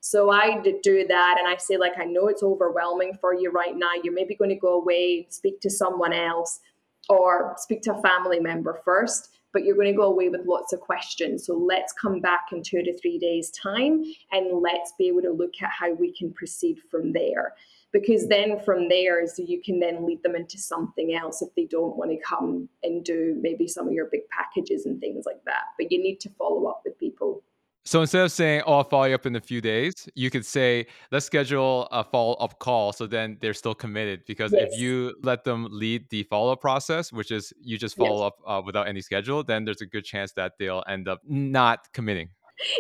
So 0.02 0.30
I 0.30 0.62
do 0.84 1.08
that 1.08 1.38
and 1.40 1.48
I 1.48 1.56
say, 1.56 1.78
like, 1.78 1.94
I 1.98 2.04
know 2.04 2.28
it's 2.28 2.44
overwhelming 2.44 3.18
for 3.22 3.34
you 3.34 3.50
right 3.52 3.78
now. 3.78 3.92
You're 4.04 4.14
maybe 4.14 4.36
going 4.36 4.50
to 4.50 4.58
go 4.58 4.82
away, 4.82 5.28
speak 5.30 5.62
to 5.62 5.70
someone 5.70 6.12
else, 6.12 6.60
or 7.10 7.54
speak 7.58 7.82
to 7.84 7.94
a 7.96 8.02
family 8.02 8.40
member 8.40 8.82
first 8.86 9.30
but 9.54 9.64
you're 9.64 9.76
going 9.76 9.88
to 9.88 9.94
go 9.94 10.04
away 10.04 10.28
with 10.30 10.46
lots 10.46 10.74
of 10.74 10.82
questions. 10.82 11.46
So 11.46 11.56
let's 11.56 11.94
come 11.94 12.20
back 12.20 12.48
in 12.52 12.64
two 12.64 12.82
to 12.82 12.98
three 13.00 13.20
days' 13.20 13.52
time 13.52 14.04
and 14.32 14.62
let's 14.62 14.94
be 14.98 15.08
able 15.08 15.22
to 15.22 15.32
look 15.32 15.54
at 15.62 15.70
how 15.70 15.94
we 15.94 16.12
can 16.12 16.34
proceed 16.34 16.80
from 16.90 17.14
there. 17.14 17.54
Because 17.94 18.28
then 18.28 18.60
from 18.60 18.90
there, 18.90 19.26
so 19.28 19.44
you 19.44 19.62
can 19.62 19.80
then 19.80 20.08
lead 20.08 20.24
them 20.24 20.36
into 20.36 20.58
something 20.58 21.14
else 21.14 21.44
if 21.44 21.54
they 21.54 21.66
don't 21.66 21.96
want 21.96 22.10
to 22.10 22.18
come 22.28 22.68
and 22.82 23.06
do 23.06 23.38
maybe 23.40 23.68
some 23.68 23.88
of 23.88 23.94
your 23.94 24.08
big 24.12 24.22
packages 24.30 24.88
and 24.88 25.00
things 25.00 25.26
like 25.28 25.44
that. 25.46 25.66
But 25.78 25.92
you 25.92 26.02
need 26.02 26.20
to 26.22 26.30
follow 26.32 26.66
up 26.66 26.82
with. 26.84 26.93
So 27.86 28.02
instead 28.02 28.24
of 28.24 28.32
saying, 28.32 28.64
"Oh, 28.66 28.78
I'll 28.78 28.84
follow 28.84 29.06
you 29.06 29.16
up 29.16 29.26
in 29.26 29.36
a 29.36 29.42
few 29.42 29.60
days," 29.60 30.08
you 30.16 30.30
could 30.30 30.46
say, 30.46 30.88
"Let's 31.12 31.26
schedule 31.26 31.88
a 31.92 32.04
follow-up 32.04 32.60
call." 32.60 32.94
So 32.94 33.08
then 33.08 33.38
they're 33.42 33.54
still 33.54 33.76
committed 33.76 34.24
because 34.26 34.54
yes. 34.54 34.70
if 34.72 34.80
you 34.80 35.16
let 35.22 35.44
them 35.44 35.68
lead 35.70 36.10
the 36.10 36.24
follow-up 36.24 36.62
process, 36.62 37.12
which 37.12 37.32
is 37.32 37.54
you 37.62 37.78
just 37.78 37.98
follow 37.98 38.24
yes. 38.24 38.28
up 38.28 38.36
uh, 38.48 38.62
without 38.66 38.88
any 38.88 39.02
schedule, 39.02 39.44
then 39.44 39.66
there's 39.66 39.82
a 39.82 39.86
good 39.86 40.06
chance 40.06 40.32
that 40.34 40.54
they'll 40.58 40.84
end 40.88 41.08
up 41.08 41.20
not 41.26 41.92
committing 41.94 42.30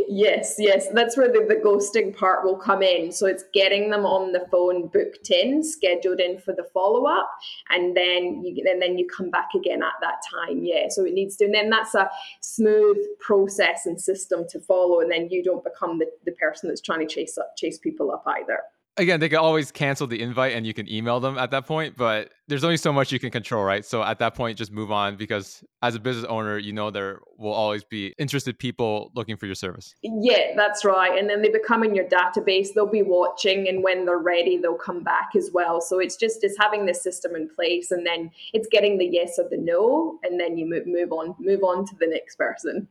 yes, 0.07 0.55
yes, 0.57 0.87
that's 0.93 1.17
where 1.17 1.31
the, 1.31 1.45
the 1.47 1.55
ghosting 1.55 2.15
part 2.15 2.43
will 2.43 2.57
come 2.57 2.81
in. 2.81 3.11
So 3.11 3.25
it's 3.25 3.43
getting 3.53 3.89
them 3.89 4.05
on 4.05 4.31
the 4.31 4.45
phone, 4.51 4.87
booked 4.87 5.29
in, 5.29 5.63
scheduled 5.63 6.19
in 6.19 6.39
for 6.39 6.53
the 6.53 6.65
follow 6.73 7.05
up, 7.05 7.29
and 7.69 7.95
then 7.95 8.43
you 8.43 8.63
and 8.69 8.81
then 8.81 8.97
you 8.97 9.07
come 9.07 9.29
back 9.29 9.49
again 9.55 9.81
at 9.83 9.93
that 10.01 10.21
time. 10.31 10.63
Yeah, 10.63 10.87
so 10.89 11.05
it 11.05 11.13
needs 11.13 11.35
to, 11.37 11.45
and 11.45 11.53
then 11.53 11.69
that's 11.69 11.95
a 11.95 12.09
smooth 12.41 12.97
process 13.19 13.85
and 13.85 13.99
system 13.99 14.45
to 14.49 14.59
follow, 14.59 14.99
and 15.01 15.11
then 15.11 15.29
you 15.29 15.43
don't 15.43 15.63
become 15.63 15.99
the, 15.99 16.07
the 16.25 16.33
person 16.33 16.69
that's 16.69 16.81
trying 16.81 17.05
to 17.05 17.13
chase 17.13 17.37
up 17.37 17.55
chase 17.57 17.77
people 17.77 18.11
up 18.11 18.23
either 18.27 18.59
again, 18.97 19.19
they 19.19 19.29
can 19.29 19.39
always 19.39 19.71
cancel 19.71 20.07
the 20.07 20.21
invite 20.21 20.53
and 20.53 20.65
you 20.65 20.73
can 20.73 20.91
email 20.91 21.19
them 21.19 21.37
at 21.37 21.51
that 21.51 21.65
point, 21.65 21.95
but 21.97 22.31
there's 22.47 22.63
only 22.63 22.77
so 22.77 22.93
much 22.93 23.11
you 23.11 23.19
can 23.19 23.31
control, 23.31 23.63
right? 23.63 23.83
So 23.85 24.03
at 24.03 24.19
that 24.19 24.35
point, 24.35 24.57
just 24.57 24.71
move 24.71 24.91
on 24.91 25.15
because 25.15 25.63
as 25.81 25.95
a 25.95 25.99
business 25.99 26.25
owner, 26.29 26.57
you 26.57 26.73
know 26.73 26.91
there 26.91 27.19
will 27.37 27.53
always 27.53 27.83
be 27.83 28.13
interested 28.19 28.59
people 28.59 29.11
looking 29.15 29.37
for 29.37 29.45
your 29.45 29.55
service. 29.55 29.95
Yeah, 30.03 30.55
that's 30.55 30.85
right. 30.85 31.17
And 31.17 31.29
then 31.29 31.41
they 31.41 31.49
become 31.49 31.83
in 31.83 31.95
your 31.95 32.05
database, 32.05 32.69
they'll 32.75 32.85
be 32.85 33.01
watching, 33.01 33.67
and 33.67 33.83
when 33.83 34.05
they're 34.05 34.17
ready, 34.17 34.57
they'll 34.57 34.75
come 34.75 35.03
back 35.03 35.29
as 35.35 35.49
well. 35.53 35.81
So 35.81 35.99
it's 35.99 36.15
just 36.15 36.43
it's 36.43 36.57
having 36.59 36.85
this 36.85 37.01
system 37.01 37.35
in 37.35 37.49
place, 37.49 37.91
and 37.91 38.05
then 38.05 38.31
it's 38.53 38.67
getting 38.67 38.97
the 38.97 39.05
yes 39.05 39.39
or 39.39 39.49
the 39.49 39.57
no, 39.57 40.19
and 40.23 40.39
then 40.39 40.57
you 40.57 40.65
move 40.65 40.85
move 40.85 41.11
on 41.11 41.35
move 41.39 41.63
on 41.63 41.85
to 41.85 41.95
the 41.99 42.07
next 42.07 42.35
person. 42.35 42.87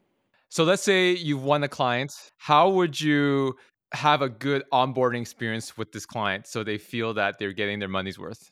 So 0.48 0.64
let's 0.64 0.82
say 0.82 1.12
you've 1.12 1.42
won 1.42 1.62
a 1.62 1.68
client. 1.68 2.14
How 2.36 2.68
would 2.68 3.00
you 3.00 3.56
have 3.92 4.22
a 4.22 4.28
good 4.28 4.64
onboarding 4.72 5.20
experience 5.20 5.76
with 5.76 5.92
this 5.92 6.06
client 6.06 6.46
so 6.46 6.64
they 6.64 6.78
feel 6.78 7.14
that 7.14 7.38
they're 7.38 7.52
getting 7.52 7.78
their 7.78 7.88
money's 7.88 8.18
worth. 8.18 8.50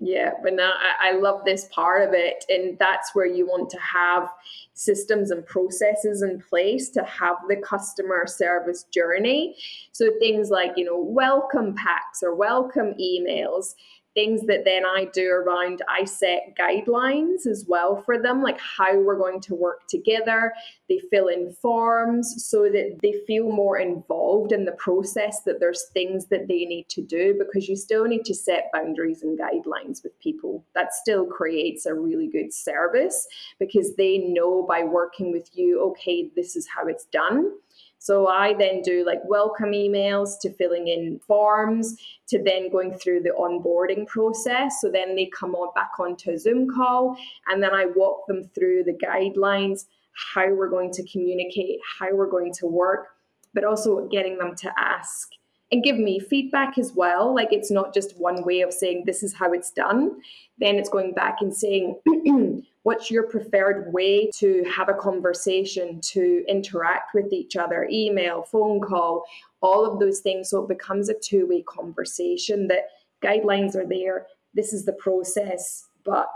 Yeah, 0.00 0.30
but 0.44 0.54
now 0.54 0.72
I, 1.00 1.08
I, 1.08 1.18
love 1.18 1.44
this 1.44 1.68
part 1.72 2.06
of 2.06 2.14
it. 2.14 2.44
And 2.48 2.78
that's 2.78 3.16
where 3.16 3.26
you 3.26 3.46
want 3.46 3.68
to 3.70 3.78
have 3.80 4.28
systems 4.74 5.32
and 5.32 5.44
processes 5.44 6.22
in 6.22 6.40
place 6.40 6.88
to 6.90 7.02
have 7.02 7.36
the 7.48 7.56
customer 7.56 8.24
service 8.28 8.84
journey. 8.94 9.56
So 9.90 10.10
things 10.20 10.50
like, 10.50 10.72
you 10.76 10.84
know, 10.84 11.00
welcome 11.00 11.74
packs 11.74 12.22
or 12.22 12.36
welcome 12.36 12.94
emails 13.00 13.74
things 14.18 14.44
that 14.48 14.64
then 14.64 14.84
I 14.84 15.04
do 15.12 15.30
around 15.30 15.80
I 15.88 16.04
set 16.04 16.56
guidelines 16.58 17.46
as 17.46 17.66
well 17.68 18.02
for 18.02 18.20
them, 18.20 18.42
like 18.42 18.58
how 18.58 18.98
we're 18.98 19.16
going 19.16 19.40
to 19.42 19.54
work 19.54 19.86
together. 19.86 20.52
They 20.88 21.00
fill 21.08 21.28
in 21.28 21.52
forms 21.52 22.44
so 22.44 22.64
that 22.64 22.98
they 23.00 23.20
feel 23.28 23.52
more 23.52 23.78
involved 23.78 24.50
in 24.50 24.64
the 24.64 24.72
process, 24.72 25.42
that 25.42 25.60
there's 25.60 25.84
things 25.94 26.26
that 26.26 26.48
they 26.48 26.64
need 26.64 26.88
to 26.88 27.00
do 27.00 27.36
because 27.38 27.68
you 27.68 27.76
still 27.76 28.06
need 28.06 28.24
to 28.24 28.34
set 28.34 28.72
boundaries 28.72 29.22
and 29.22 29.38
guidelines 29.38 30.02
with 30.02 30.18
people. 30.18 30.64
That 30.74 30.94
still 30.94 31.24
creates 31.24 31.86
a 31.86 31.94
really 31.94 32.26
good 32.26 32.52
service 32.52 33.24
because 33.60 33.94
they 33.94 34.18
know 34.18 34.64
by 34.64 34.82
working 34.82 35.30
with 35.30 35.48
you, 35.56 35.80
okay, 35.90 36.28
this 36.34 36.56
is 36.56 36.66
how 36.66 36.88
it's 36.88 37.04
done 37.04 37.52
so 37.98 38.28
I 38.28 38.54
then 38.54 38.82
do 38.82 39.04
like 39.04 39.20
welcome 39.24 39.72
emails 39.72 40.38
to 40.42 40.52
filling 40.52 40.88
in 40.88 41.20
forms 41.26 41.96
to 42.28 42.42
then 42.42 42.70
going 42.70 42.94
through 42.94 43.22
the 43.22 43.34
onboarding 43.38 44.06
process. 44.06 44.80
So 44.80 44.90
then 44.90 45.16
they 45.16 45.26
come 45.26 45.54
on 45.54 45.72
back 45.74 45.92
onto 45.98 46.30
a 46.30 46.38
Zoom 46.38 46.72
call 46.72 47.16
and 47.48 47.62
then 47.62 47.74
I 47.74 47.86
walk 47.96 48.26
them 48.26 48.48
through 48.54 48.84
the 48.84 48.92
guidelines, 48.92 49.86
how 50.32 50.52
we're 50.52 50.70
going 50.70 50.92
to 50.92 51.06
communicate, 51.08 51.80
how 51.98 52.14
we're 52.14 52.30
going 52.30 52.52
to 52.54 52.66
work, 52.66 53.08
but 53.52 53.64
also 53.64 54.06
getting 54.08 54.38
them 54.38 54.54
to 54.56 54.72
ask 54.78 55.28
and 55.70 55.82
give 55.82 55.98
me 55.98 56.18
feedback 56.18 56.78
as 56.78 56.92
well. 56.92 57.34
Like 57.34 57.52
it's 57.52 57.70
not 57.70 57.92
just 57.92 58.18
one 58.18 58.44
way 58.44 58.60
of 58.60 58.72
saying 58.72 59.04
this 59.06 59.22
is 59.22 59.34
how 59.34 59.52
it's 59.52 59.70
done. 59.70 60.20
Then 60.58 60.76
it's 60.76 60.88
going 60.88 61.12
back 61.12 61.38
and 61.40 61.54
saying, 61.54 62.00
what's 62.88 63.10
your 63.10 63.24
preferred 63.24 63.92
way 63.92 64.30
to 64.30 64.64
have 64.64 64.88
a 64.88 64.94
conversation, 64.94 66.00
to 66.00 66.42
interact 66.48 67.12
with 67.12 67.30
each 67.34 67.54
other, 67.54 67.86
email, 67.92 68.42
phone 68.44 68.80
call, 68.80 69.26
all 69.60 69.84
of 69.84 70.00
those 70.00 70.20
things. 70.20 70.48
So 70.48 70.62
it 70.62 70.68
becomes 70.68 71.10
a 71.10 71.14
two 71.14 71.46
way 71.46 71.62
conversation 71.68 72.66
that 72.68 72.84
guidelines 73.22 73.76
are 73.76 73.86
there. 73.86 74.26
This 74.54 74.72
is 74.72 74.86
the 74.86 74.94
process, 74.94 75.84
but 76.02 76.32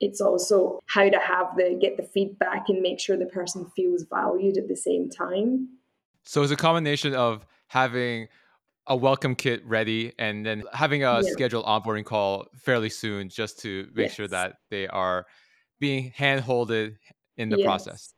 it's 0.00 0.22
also 0.22 0.80
how 0.86 1.10
to 1.10 1.18
have 1.18 1.48
the 1.58 1.76
get 1.78 1.98
the 1.98 2.04
feedback 2.04 2.70
and 2.70 2.80
make 2.80 2.98
sure 2.98 3.18
the 3.18 3.26
person 3.26 3.70
feels 3.76 4.06
valued 4.08 4.56
at 4.56 4.68
the 4.68 4.76
same 4.76 5.10
time. 5.10 5.68
So 6.22 6.42
it's 6.42 6.52
a 6.52 6.56
combination 6.56 7.14
of 7.14 7.44
having 7.66 8.28
a 8.86 8.96
welcome 8.96 9.34
kit 9.34 9.62
ready 9.66 10.14
and 10.18 10.46
then 10.46 10.62
having 10.72 11.04
a 11.04 11.20
yeah. 11.20 11.32
scheduled 11.32 11.66
onboarding 11.66 12.06
call 12.06 12.46
fairly 12.56 12.88
soon 12.88 13.28
just 13.28 13.58
to 13.58 13.90
make 13.94 14.06
yes. 14.06 14.14
sure 14.14 14.28
that 14.28 14.54
they 14.70 14.88
are 14.88 15.26
being 15.78 16.12
handholded 16.16 16.96
in 17.36 17.48
the 17.48 17.58
yes. 17.58 17.64
process. 17.64 18.14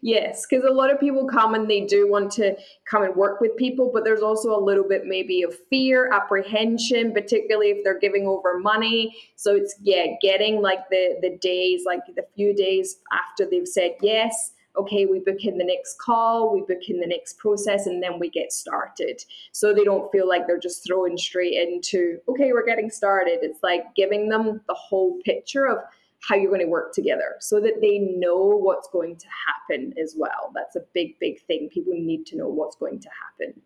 Yes, 0.00 0.46
because 0.48 0.64
a 0.64 0.72
lot 0.72 0.90
of 0.90 1.00
people 1.00 1.26
come 1.26 1.54
and 1.54 1.68
they 1.68 1.80
do 1.80 2.10
want 2.10 2.30
to 2.32 2.56
come 2.84 3.02
and 3.02 3.14
work 3.16 3.40
with 3.40 3.56
people, 3.56 3.90
but 3.92 4.04
there's 4.04 4.22
also 4.22 4.56
a 4.56 4.60
little 4.60 4.86
bit 4.86 5.06
maybe 5.06 5.42
of 5.42 5.56
fear, 5.70 6.10
apprehension, 6.12 7.12
particularly 7.12 7.70
if 7.70 7.84
they're 7.84 7.98
giving 7.98 8.26
over 8.26 8.58
money. 8.58 9.16
So 9.36 9.56
it's 9.56 9.74
yeah, 9.80 10.06
getting 10.20 10.60
like 10.60 10.88
the 10.90 11.18
the 11.20 11.36
days, 11.38 11.84
like 11.84 12.00
the 12.14 12.26
few 12.34 12.54
days 12.54 12.98
after 13.12 13.48
they've 13.48 13.68
said 13.68 13.92
yes. 14.02 14.52
Okay, 14.74 15.04
we 15.04 15.18
book 15.18 15.44
in 15.44 15.58
the 15.58 15.64
next 15.64 15.98
call, 15.98 16.50
we 16.50 16.62
book 16.62 16.88
in 16.88 16.98
the 16.98 17.06
next 17.06 17.36
process, 17.36 17.86
and 17.86 18.02
then 18.02 18.18
we 18.18 18.30
get 18.30 18.52
started. 18.52 19.22
So 19.52 19.74
they 19.74 19.84
don't 19.84 20.10
feel 20.10 20.26
like 20.26 20.46
they're 20.46 20.58
just 20.58 20.86
thrown 20.86 21.18
straight 21.18 21.52
into, 21.52 22.20
okay, 22.26 22.54
we're 22.54 22.64
getting 22.64 22.88
started. 22.88 23.40
It's 23.42 23.62
like 23.62 23.94
giving 23.94 24.30
them 24.30 24.62
the 24.66 24.74
whole 24.74 25.18
picture 25.26 25.66
of 25.66 25.80
how 26.28 26.36
you're 26.36 26.50
going 26.50 26.60
to 26.60 26.70
work 26.70 26.92
together 26.94 27.36
so 27.40 27.60
that 27.60 27.80
they 27.80 27.98
know 27.98 28.46
what's 28.46 28.88
going 28.92 29.16
to 29.16 29.26
happen 29.46 29.92
as 30.00 30.14
well. 30.16 30.52
That's 30.54 30.76
a 30.76 30.80
big, 30.94 31.18
big 31.18 31.40
thing. 31.46 31.68
People 31.72 31.94
need 31.94 32.26
to 32.26 32.36
know 32.36 32.48
what's 32.48 32.76
going 32.76 33.00
to 33.00 33.08
happen. 33.08 33.60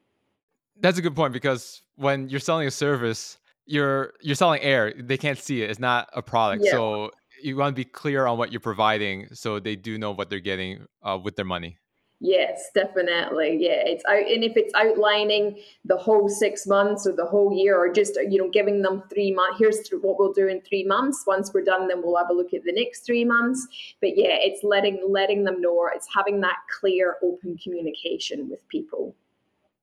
That's 0.80 0.98
a 0.98 1.02
good 1.02 1.14
point 1.14 1.32
because 1.32 1.82
when 1.96 2.28
you're 2.28 2.40
selling 2.40 2.66
a 2.66 2.70
service, 2.70 3.38
you're 3.66 4.12
you're 4.20 4.36
selling 4.36 4.62
air. 4.62 4.92
They 4.96 5.16
can't 5.16 5.38
see 5.38 5.62
it. 5.62 5.70
It's 5.70 5.80
not 5.80 6.08
a 6.12 6.22
product. 6.22 6.64
Yeah. 6.64 6.72
So 6.72 7.10
you 7.42 7.56
want 7.56 7.74
to 7.74 7.76
be 7.76 7.84
clear 7.84 8.26
on 8.26 8.38
what 8.38 8.52
you're 8.52 8.60
providing 8.60 9.28
so 9.32 9.58
they 9.58 9.76
do 9.76 9.98
know 9.98 10.12
what 10.12 10.30
they're 10.30 10.40
getting 10.40 10.86
uh, 11.02 11.18
with 11.22 11.36
their 11.36 11.44
money. 11.44 11.78
Yes, 12.20 12.70
definitely. 12.74 13.58
Yeah, 13.60 13.82
it's 13.84 14.02
out, 14.06 14.26
and 14.26 14.42
if 14.42 14.56
it's 14.56 14.72
outlining 14.74 15.58
the 15.84 15.98
whole 15.98 16.30
six 16.30 16.66
months 16.66 17.06
or 17.06 17.12
the 17.12 17.26
whole 17.26 17.52
year, 17.52 17.76
or 17.76 17.92
just 17.92 18.18
you 18.30 18.38
know 18.38 18.48
giving 18.48 18.80
them 18.80 19.02
three 19.10 19.32
months. 19.32 19.58
Here's 19.58 19.86
what 19.90 20.18
we'll 20.18 20.32
do 20.32 20.48
in 20.48 20.62
three 20.62 20.84
months. 20.84 21.24
Once 21.26 21.52
we're 21.52 21.64
done, 21.64 21.88
then 21.88 22.00
we'll 22.02 22.16
have 22.16 22.30
a 22.30 22.32
look 22.32 22.54
at 22.54 22.64
the 22.64 22.72
next 22.72 23.04
three 23.04 23.24
months. 23.24 23.66
But 24.00 24.16
yeah, 24.16 24.38
it's 24.40 24.64
letting 24.64 25.04
letting 25.06 25.44
them 25.44 25.60
know. 25.60 25.74
or 25.74 25.92
It's 25.92 26.08
having 26.14 26.40
that 26.40 26.56
clear, 26.80 27.16
open 27.22 27.58
communication 27.58 28.48
with 28.48 28.66
people. 28.68 29.14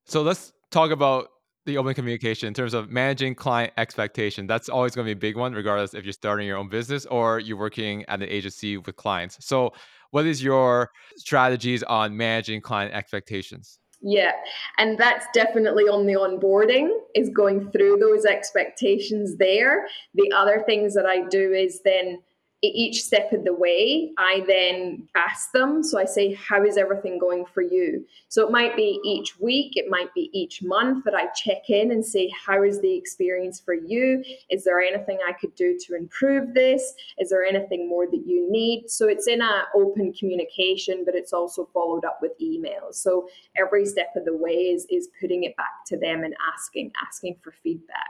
So 0.05 0.23
let's 0.23 0.53
talk 0.71 0.89
about 0.89 1.29
the 1.65 1.77
open 1.77 1.93
communication 1.93 2.47
in 2.47 2.53
terms 2.53 2.73
of 2.73 2.89
managing 2.89 3.35
client 3.35 3.71
expectation. 3.77 4.47
That's 4.47 4.69
always 4.69 4.95
going 4.95 5.07
to 5.07 5.15
be 5.15 5.17
a 5.17 5.21
big 5.29 5.37
one, 5.37 5.53
regardless 5.53 5.93
if 5.93 6.03
you're 6.03 6.13
starting 6.13 6.47
your 6.47 6.57
own 6.57 6.67
business 6.67 7.05
or 7.05 7.39
you're 7.39 7.57
working 7.57 8.03
at 8.07 8.21
an 8.21 8.27
agency 8.27 8.77
with 8.77 8.95
clients. 8.95 9.37
So 9.45 9.73
what 10.13 10.27
is 10.27 10.43
your 10.43 10.91
strategies 11.17 11.81
on 11.81 12.15
managing 12.15 12.61
client 12.61 12.93
expectations? 12.93 13.79
Yeah, 13.99 14.33
and 14.77 14.95
that's 14.95 15.25
definitely 15.33 15.85
on 15.85 16.05
the 16.05 16.13
onboarding 16.13 16.91
is 17.15 17.29
going 17.29 17.71
through 17.71 17.97
those 17.97 18.23
expectations 18.23 19.37
there. 19.37 19.87
The 20.13 20.31
other 20.35 20.61
things 20.67 20.93
that 20.93 21.07
I 21.07 21.27
do 21.29 21.53
is 21.53 21.81
then 21.83 22.19
each 22.67 23.03
step 23.03 23.33
of 23.33 23.43
the 23.43 23.53
way, 23.53 24.11
I 24.17 24.43
then 24.47 25.07
ask 25.15 25.51
them. 25.51 25.83
So 25.83 25.99
I 25.99 26.05
say, 26.05 26.33
How 26.33 26.63
is 26.63 26.77
everything 26.77 27.19
going 27.19 27.45
for 27.45 27.61
you? 27.61 28.05
So 28.29 28.45
it 28.45 28.51
might 28.51 28.75
be 28.75 28.99
each 29.03 29.39
week, 29.39 29.73
it 29.75 29.89
might 29.89 30.13
be 30.13 30.29
each 30.33 30.63
month 30.63 31.03
that 31.05 31.13
I 31.13 31.27
check 31.35 31.69
in 31.69 31.91
and 31.91 32.05
say, 32.05 32.31
How 32.45 32.63
is 32.63 32.79
the 32.81 32.93
experience 32.93 33.59
for 33.59 33.73
you? 33.73 34.23
Is 34.49 34.63
there 34.63 34.79
anything 34.79 35.19
I 35.27 35.33
could 35.33 35.53
do 35.55 35.77
to 35.87 35.95
improve 35.95 36.53
this? 36.53 36.93
Is 37.17 37.29
there 37.29 37.43
anything 37.43 37.89
more 37.89 38.05
that 38.05 38.23
you 38.25 38.49
need? 38.49 38.89
So 38.89 39.07
it's 39.07 39.27
in 39.27 39.41
an 39.41 39.63
open 39.75 40.13
communication, 40.13 41.03
but 41.05 41.15
it's 41.15 41.33
also 41.33 41.69
followed 41.73 42.05
up 42.05 42.19
with 42.21 42.31
emails. 42.41 42.95
So 42.95 43.27
every 43.57 43.85
step 43.85 44.13
of 44.15 44.25
the 44.25 44.35
way 44.35 44.51
is, 44.51 44.87
is 44.89 45.09
putting 45.19 45.43
it 45.43 45.55
back 45.57 45.85
to 45.87 45.97
them 45.97 46.23
and 46.23 46.33
asking, 46.53 46.91
asking 47.05 47.37
for 47.43 47.53
feedback 47.63 48.09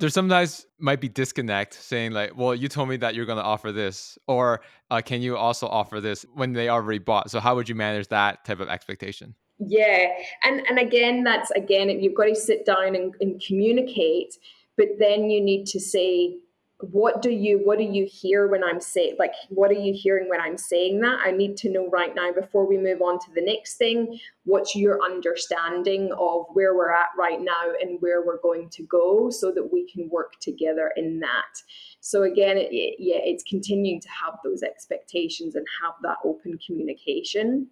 there 0.00 0.08
sometimes 0.08 0.66
might 0.78 1.00
be 1.00 1.08
disconnect 1.08 1.74
saying 1.74 2.12
like 2.12 2.36
well 2.36 2.54
you 2.54 2.68
told 2.68 2.88
me 2.88 2.96
that 2.96 3.14
you're 3.14 3.26
going 3.26 3.38
to 3.38 3.44
offer 3.44 3.70
this 3.70 4.18
or 4.26 4.62
uh, 4.90 5.00
can 5.00 5.22
you 5.22 5.36
also 5.36 5.68
offer 5.68 6.00
this 6.00 6.24
when 6.34 6.52
they 6.52 6.68
already 6.68 6.98
bought? 6.98 7.30
So 7.30 7.38
how 7.38 7.54
would 7.54 7.68
you 7.68 7.74
manage 7.74 8.08
that 8.08 8.44
type 8.44 8.60
of 8.60 8.68
expectation? 8.68 9.34
Yeah 9.58 10.08
and 10.42 10.66
and 10.66 10.78
again 10.78 11.22
that's 11.22 11.50
again 11.52 11.88
you've 11.90 12.16
got 12.16 12.24
to 12.24 12.34
sit 12.34 12.64
down 12.64 12.96
and, 12.96 13.14
and 13.20 13.40
communicate 13.46 14.34
but 14.76 14.88
then 14.98 15.28
you 15.28 15.40
need 15.40 15.66
to 15.66 15.78
say 15.78 16.38
what 16.80 17.20
do 17.22 17.30
you 17.30 17.58
what 17.64 17.78
do 17.78 17.84
you 17.84 18.06
hear 18.10 18.48
when 18.48 18.64
i'm 18.64 18.80
saying 18.80 19.14
like 19.18 19.32
what 19.50 19.70
are 19.70 19.74
you 19.74 19.92
hearing 19.94 20.28
when 20.28 20.40
i'm 20.40 20.56
saying 20.56 21.00
that? 21.00 21.18
I 21.24 21.30
need 21.30 21.56
to 21.58 21.70
know 21.70 21.88
right 21.88 22.14
now 22.14 22.32
before 22.32 22.66
we 22.66 22.78
move 22.78 23.02
on 23.02 23.18
to 23.18 23.26
the 23.34 23.42
next 23.42 23.76
thing. 23.76 24.18
What's 24.44 24.74
your 24.74 25.02
understanding 25.02 26.12
of 26.18 26.46
where 26.52 26.74
we're 26.74 26.92
at 26.92 27.08
right 27.18 27.40
now 27.40 27.72
and 27.80 28.00
where 28.00 28.24
we're 28.24 28.40
going 28.40 28.68
to 28.70 28.82
go 28.84 29.30
so 29.30 29.52
that 29.52 29.72
we 29.72 29.90
can 29.90 30.08
work 30.08 30.34
together 30.40 30.92
in 30.96 31.20
that? 31.20 31.62
So 32.00 32.22
again 32.22 32.56
it, 32.58 32.96
yeah 32.98 33.20
it's 33.22 33.44
continuing 33.44 34.00
to 34.00 34.08
have 34.08 34.34
those 34.44 34.62
expectations 34.62 35.54
and 35.54 35.66
have 35.82 35.94
that 36.02 36.16
open 36.24 36.58
communication 36.64 37.68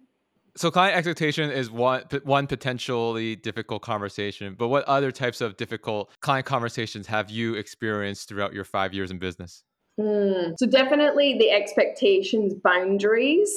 so 0.59 0.69
client 0.69 0.97
expectation 0.97 1.49
is 1.51 1.71
one 1.71 2.03
one 2.25 2.45
potentially 2.45 3.37
difficult 3.37 3.81
conversation, 3.81 4.55
but 4.59 4.67
what 4.67 4.83
other 4.89 5.09
types 5.09 5.39
of 5.39 5.55
difficult 5.55 6.11
client 6.19 6.45
conversations 6.45 7.07
have 7.07 7.29
you 7.29 7.55
experienced 7.55 8.27
throughout 8.27 8.51
your 8.51 8.65
five 8.65 8.93
years 8.93 9.09
in 9.09 9.19
business? 9.19 9.63
Mm. 9.97 10.55
So 10.57 10.67
definitely 10.67 11.37
the 11.39 11.49
expectations, 11.49 12.53
boundaries. 12.61 13.49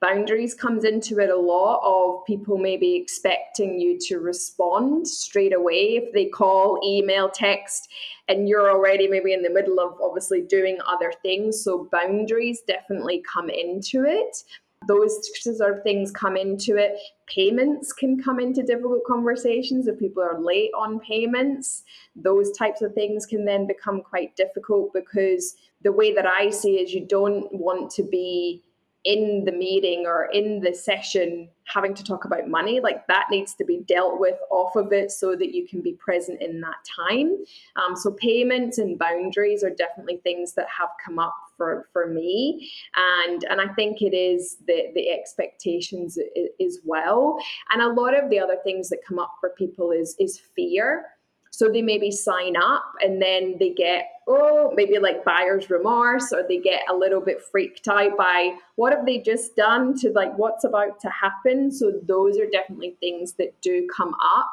Boundaries 0.00 0.52
comes 0.52 0.82
into 0.82 1.20
it 1.20 1.30
a 1.30 1.36
lot 1.36 1.80
of 1.84 2.26
people 2.26 2.58
maybe 2.58 2.96
expecting 2.96 3.78
you 3.78 3.96
to 4.08 4.18
respond 4.18 5.06
straight 5.06 5.54
away 5.54 6.00
if 6.02 6.12
they 6.12 6.26
call, 6.26 6.80
email, 6.84 7.30
text, 7.30 7.88
and 8.26 8.48
you're 8.48 8.68
already 8.68 9.06
maybe 9.06 9.32
in 9.32 9.42
the 9.42 9.50
middle 9.50 9.78
of 9.78 9.94
obviously 10.02 10.40
doing 10.40 10.78
other 10.88 11.12
things. 11.22 11.62
So 11.62 11.88
boundaries 11.92 12.62
definitely 12.66 13.22
come 13.32 13.48
into 13.48 14.04
it 14.04 14.42
those 14.86 15.18
sort 15.42 15.76
of 15.76 15.82
things 15.82 16.10
come 16.10 16.36
into 16.36 16.76
it. 16.76 16.98
Payments 17.26 17.92
can 17.92 18.22
come 18.22 18.40
into 18.40 18.62
difficult 18.62 19.04
conversations 19.06 19.86
if 19.86 19.98
people 19.98 20.22
are 20.22 20.40
late 20.40 20.70
on 20.76 21.00
payments. 21.00 21.82
Those 22.16 22.52
types 22.56 22.80
of 22.80 22.94
things 22.94 23.26
can 23.26 23.44
then 23.44 23.66
become 23.66 24.00
quite 24.00 24.34
difficult 24.36 24.92
because 24.94 25.56
the 25.82 25.92
way 25.92 26.14
that 26.14 26.26
I 26.26 26.50
see 26.50 26.76
is 26.76 26.92
you 26.92 27.06
don't 27.06 27.52
want 27.52 27.90
to 27.92 28.02
be 28.02 28.62
in 29.04 29.44
the 29.44 29.52
meeting 29.52 30.04
or 30.06 30.28
in 30.32 30.60
the 30.60 30.74
session 30.74 31.48
having 31.64 31.94
to 31.94 32.02
talk 32.02 32.24
about 32.24 32.48
money 32.48 32.80
like 32.80 33.06
that 33.06 33.26
needs 33.30 33.54
to 33.54 33.64
be 33.64 33.78
dealt 33.86 34.18
with 34.18 34.34
off 34.50 34.74
of 34.74 34.92
it 34.92 35.12
so 35.12 35.36
that 35.36 35.54
you 35.54 35.68
can 35.68 35.80
be 35.80 35.92
present 35.92 36.42
in 36.42 36.60
that 36.60 36.74
time 36.84 37.36
um, 37.76 37.94
so 37.94 38.10
payments 38.10 38.78
and 38.78 38.98
boundaries 38.98 39.62
are 39.62 39.70
definitely 39.70 40.16
things 40.18 40.52
that 40.54 40.66
have 40.68 40.88
come 41.04 41.18
up 41.18 41.36
for 41.58 41.88
for 41.92 42.06
me 42.06 42.70
and 42.96 43.44
and 43.50 43.60
i 43.60 43.68
think 43.74 44.00
it 44.00 44.16
is 44.16 44.56
the 44.66 44.86
the 44.94 45.10
expectations 45.10 46.18
as 46.64 46.78
well 46.84 47.38
and 47.70 47.82
a 47.82 47.92
lot 48.00 48.16
of 48.16 48.30
the 48.30 48.38
other 48.38 48.56
things 48.64 48.88
that 48.88 49.00
come 49.06 49.18
up 49.18 49.34
for 49.40 49.50
people 49.58 49.90
is 49.90 50.16
is 50.18 50.40
fear 50.56 51.04
so 51.50 51.68
they 51.68 51.82
maybe 51.82 52.10
sign 52.10 52.56
up 52.56 52.84
and 53.00 53.20
then 53.20 53.56
they 53.58 53.70
get, 53.70 54.06
oh, 54.28 54.72
maybe 54.76 54.98
like 54.98 55.24
buyer's 55.24 55.70
remorse, 55.70 56.32
or 56.32 56.44
they 56.46 56.58
get 56.58 56.82
a 56.88 56.94
little 56.94 57.20
bit 57.20 57.42
freaked 57.42 57.88
out 57.88 58.16
by 58.16 58.54
what 58.76 58.92
have 58.92 59.06
they 59.06 59.18
just 59.18 59.56
done 59.56 59.98
to 59.98 60.10
like 60.10 60.36
what's 60.38 60.64
about 60.64 61.00
to 61.00 61.10
happen. 61.10 61.72
So 61.72 62.00
those 62.06 62.38
are 62.38 62.46
definitely 62.46 62.96
things 63.00 63.32
that 63.34 63.60
do 63.60 63.88
come 63.94 64.14
up. 64.36 64.50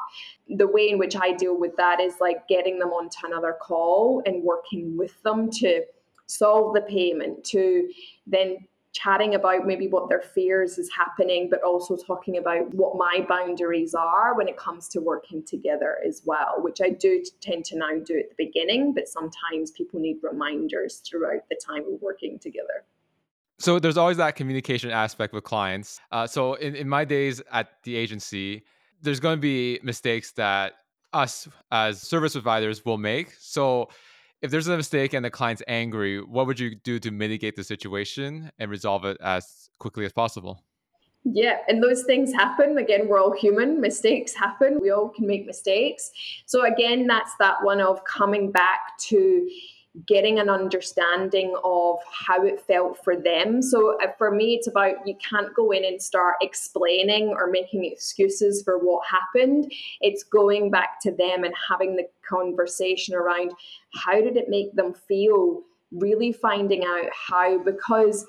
The 0.48 0.66
way 0.66 0.90
in 0.90 0.98
which 0.98 1.16
I 1.16 1.32
deal 1.32 1.58
with 1.58 1.76
that 1.76 2.00
is 2.00 2.14
like 2.20 2.48
getting 2.48 2.78
them 2.78 2.88
onto 2.88 3.26
another 3.26 3.56
call 3.60 4.22
and 4.26 4.42
working 4.42 4.96
with 4.96 5.22
them 5.22 5.50
to 5.60 5.84
solve 6.26 6.74
the 6.74 6.82
payment, 6.82 7.44
to 7.44 7.88
then 8.26 8.58
chatting 8.92 9.34
about 9.34 9.66
maybe 9.66 9.88
what 9.88 10.08
their 10.08 10.22
fears 10.22 10.78
is 10.78 10.90
happening, 10.90 11.48
but 11.50 11.62
also 11.62 11.96
talking 11.96 12.38
about 12.38 12.72
what 12.72 12.96
my 12.96 13.24
boundaries 13.28 13.94
are 13.94 14.34
when 14.34 14.48
it 14.48 14.56
comes 14.56 14.88
to 14.88 15.00
working 15.00 15.42
together 15.42 15.98
as 16.06 16.22
well, 16.24 16.54
which 16.58 16.80
I 16.80 16.90
do 16.90 17.22
tend 17.42 17.66
to 17.66 17.76
now 17.76 17.98
do 18.02 18.18
at 18.18 18.30
the 18.30 18.34
beginning, 18.38 18.94
but 18.94 19.06
sometimes 19.06 19.70
people 19.72 20.00
need 20.00 20.16
reminders 20.22 21.02
throughout 21.06 21.42
the 21.50 21.60
time 21.64 21.82
of 21.92 22.00
working 22.00 22.38
together. 22.38 22.84
So 23.58 23.78
there's 23.78 23.98
always 23.98 24.16
that 24.16 24.34
communication 24.34 24.90
aspect 24.90 25.34
with 25.34 25.44
clients. 25.44 26.00
Uh, 26.10 26.26
so 26.26 26.54
in, 26.54 26.74
in 26.74 26.88
my 26.88 27.04
days 27.04 27.42
at 27.52 27.82
the 27.84 27.96
agency, 27.96 28.64
there's 29.02 29.20
going 29.20 29.36
to 29.36 29.40
be 29.40 29.78
mistakes 29.82 30.32
that 30.32 30.72
us 31.12 31.48
as 31.70 32.00
service 32.00 32.32
providers 32.32 32.84
will 32.84 32.98
make. 32.98 33.32
So 33.38 33.88
if 34.42 34.50
there's 34.50 34.68
a 34.68 34.76
mistake 34.76 35.14
and 35.14 35.24
the 35.24 35.30
client's 35.30 35.62
angry, 35.66 36.22
what 36.22 36.46
would 36.46 36.60
you 36.60 36.74
do 36.74 36.98
to 37.00 37.10
mitigate 37.10 37.56
the 37.56 37.64
situation 37.64 38.50
and 38.58 38.70
resolve 38.70 39.04
it 39.04 39.16
as 39.20 39.70
quickly 39.78 40.04
as 40.04 40.12
possible? 40.12 40.62
Yeah, 41.24 41.58
and 41.68 41.82
those 41.82 42.04
things 42.04 42.32
happen. 42.32 42.78
Again, 42.78 43.08
we're 43.08 43.18
all 43.18 43.32
human. 43.32 43.80
Mistakes 43.80 44.32
happen. 44.32 44.78
We 44.80 44.90
all 44.90 45.08
can 45.08 45.26
make 45.26 45.44
mistakes. 45.44 46.12
So, 46.46 46.64
again, 46.64 47.06
that's 47.06 47.32
that 47.40 47.64
one 47.64 47.80
of 47.80 48.04
coming 48.04 48.52
back 48.52 48.96
to 49.08 49.48
getting 50.04 50.38
an 50.38 50.50
understanding 50.50 51.54
of 51.64 51.98
how 52.10 52.44
it 52.44 52.60
felt 52.60 53.02
for 53.02 53.16
them. 53.16 53.62
So 53.62 53.98
uh, 54.02 54.08
for 54.18 54.30
me, 54.30 54.54
it's 54.54 54.66
about 54.66 55.06
you 55.06 55.16
can't 55.16 55.54
go 55.54 55.70
in 55.70 55.84
and 55.84 56.00
start 56.00 56.36
explaining 56.42 57.28
or 57.28 57.46
making 57.50 57.84
excuses 57.84 58.62
for 58.62 58.78
what 58.78 59.06
happened. 59.06 59.72
It's 60.00 60.22
going 60.22 60.70
back 60.70 61.00
to 61.02 61.12
them 61.12 61.44
and 61.44 61.54
having 61.68 61.96
the 61.96 62.08
conversation 62.28 63.14
around 63.14 63.52
how 63.94 64.20
did 64.20 64.36
it 64.36 64.48
make 64.48 64.74
them 64.74 64.92
feel, 64.92 65.62
really 65.92 66.32
finding 66.32 66.84
out 66.84 67.08
how, 67.12 67.58
because 67.58 68.26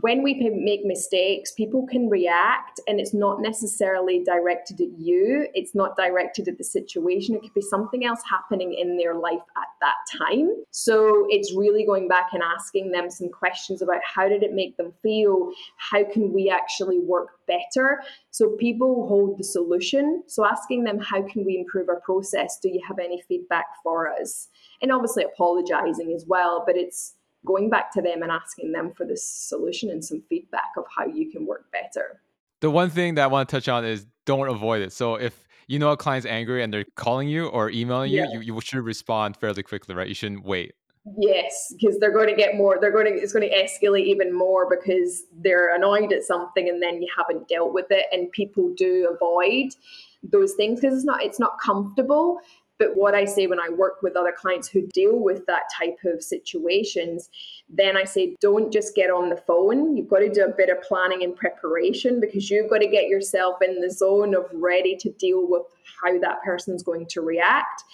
when 0.00 0.22
we 0.22 0.34
make 0.34 0.84
mistakes, 0.84 1.52
people 1.52 1.86
can 1.86 2.08
react, 2.08 2.80
and 2.86 3.00
it's 3.00 3.14
not 3.14 3.40
necessarily 3.40 4.22
directed 4.24 4.80
at 4.80 4.98
you. 4.98 5.46
It's 5.54 5.74
not 5.74 5.96
directed 5.96 6.48
at 6.48 6.58
the 6.58 6.64
situation. 6.64 7.34
It 7.34 7.42
could 7.42 7.54
be 7.54 7.60
something 7.60 8.04
else 8.04 8.20
happening 8.28 8.74
in 8.74 8.96
their 8.96 9.14
life 9.14 9.42
at 9.56 9.68
that 9.80 9.96
time. 10.18 10.50
So 10.70 11.26
it's 11.28 11.54
really 11.54 11.84
going 11.84 12.08
back 12.08 12.28
and 12.32 12.42
asking 12.42 12.92
them 12.92 13.10
some 13.10 13.28
questions 13.28 13.82
about 13.82 14.00
how 14.04 14.28
did 14.28 14.42
it 14.42 14.52
make 14.52 14.76
them 14.76 14.92
feel? 15.02 15.50
How 15.76 16.04
can 16.04 16.32
we 16.32 16.50
actually 16.50 16.98
work 16.98 17.40
better? 17.46 18.02
So 18.30 18.50
people 18.50 19.08
hold 19.08 19.38
the 19.38 19.44
solution. 19.44 20.22
So 20.26 20.46
asking 20.46 20.84
them, 20.84 20.98
how 20.98 21.22
can 21.22 21.44
we 21.44 21.58
improve 21.58 21.88
our 21.88 22.00
process? 22.00 22.58
Do 22.62 22.68
you 22.68 22.80
have 22.86 22.98
any 22.98 23.22
feedback 23.28 23.66
for 23.82 24.08
us? 24.08 24.48
And 24.82 24.92
obviously 24.92 25.24
apologizing 25.24 26.12
as 26.14 26.24
well, 26.26 26.62
but 26.66 26.76
it's 26.76 27.14
going 27.46 27.70
back 27.70 27.92
to 27.92 28.02
them 28.02 28.22
and 28.22 28.30
asking 28.30 28.72
them 28.72 28.92
for 28.92 29.06
this 29.06 29.24
solution 29.24 29.90
and 29.90 30.04
some 30.04 30.22
feedback 30.28 30.72
of 30.76 30.84
how 30.94 31.06
you 31.06 31.30
can 31.30 31.46
work 31.46 31.70
better. 31.72 32.20
The 32.60 32.70
one 32.70 32.90
thing 32.90 33.14
that 33.14 33.24
I 33.24 33.26
want 33.26 33.48
to 33.48 33.56
touch 33.56 33.68
on 33.68 33.84
is 33.84 34.06
don't 34.26 34.48
avoid 34.48 34.82
it. 34.82 34.92
So 34.92 35.14
if 35.14 35.44
you 35.66 35.78
know 35.78 35.90
a 35.92 35.96
client's 35.96 36.26
angry 36.26 36.62
and 36.62 36.72
they're 36.72 36.84
calling 36.96 37.28
you 37.28 37.46
or 37.46 37.70
emailing 37.70 38.12
yeah. 38.12 38.26
you, 38.32 38.40
you, 38.40 38.54
you 38.54 38.60
should 38.60 38.84
respond 38.84 39.36
fairly 39.36 39.62
quickly, 39.62 39.94
right? 39.94 40.08
You 40.08 40.14
shouldn't 40.14 40.44
wait. 40.44 40.74
Yes, 41.18 41.72
because 41.72 41.98
they're 41.98 42.12
going 42.12 42.28
to 42.28 42.36
get 42.36 42.56
more. 42.56 42.78
They're 42.78 42.92
going 42.92 43.06
to. 43.06 43.12
It's 43.12 43.32
going 43.32 43.48
to 43.48 43.56
escalate 43.56 44.04
even 44.04 44.36
more 44.36 44.68
because 44.68 45.24
they're 45.40 45.74
annoyed 45.74 46.12
at 46.12 46.24
something, 46.24 46.68
and 46.68 46.82
then 46.82 47.00
you 47.00 47.08
haven't 47.16 47.48
dealt 47.48 47.72
with 47.72 47.86
it. 47.90 48.04
And 48.12 48.30
people 48.32 48.74
do 48.76 49.10
avoid 49.10 49.74
those 50.22 50.52
things 50.52 50.80
because 50.80 50.94
it's 50.94 51.06
not. 51.06 51.22
It's 51.22 51.40
not 51.40 51.58
comfortable. 51.58 52.40
But 52.80 52.96
what 52.96 53.14
I 53.14 53.26
say 53.26 53.46
when 53.46 53.60
I 53.60 53.68
work 53.68 54.02
with 54.02 54.16
other 54.16 54.32
clients 54.36 54.66
who 54.66 54.88
deal 54.94 55.20
with 55.20 55.44
that 55.46 55.64
type 55.78 55.98
of 56.06 56.22
situations, 56.22 57.28
then 57.68 57.94
I 57.96 58.04
say, 58.04 58.36
don't 58.40 58.72
just 58.72 58.96
get 58.96 59.10
on 59.10 59.28
the 59.28 59.36
phone. 59.36 59.98
You've 59.98 60.08
got 60.08 60.20
to 60.20 60.30
do 60.30 60.44
a 60.44 60.56
bit 60.56 60.70
of 60.70 60.80
planning 60.80 61.22
and 61.22 61.36
preparation 61.36 62.20
because 62.20 62.50
you've 62.50 62.70
got 62.70 62.78
to 62.78 62.88
get 62.88 63.06
yourself 63.06 63.58
in 63.60 63.82
the 63.82 63.90
zone 63.90 64.34
of 64.34 64.46
ready 64.54 64.96
to 64.96 65.10
deal 65.12 65.46
with 65.46 65.62
how 66.02 66.18
that 66.20 66.42
person's 66.42 66.82
going 66.82 67.06
to 67.10 67.20
react 67.20 67.84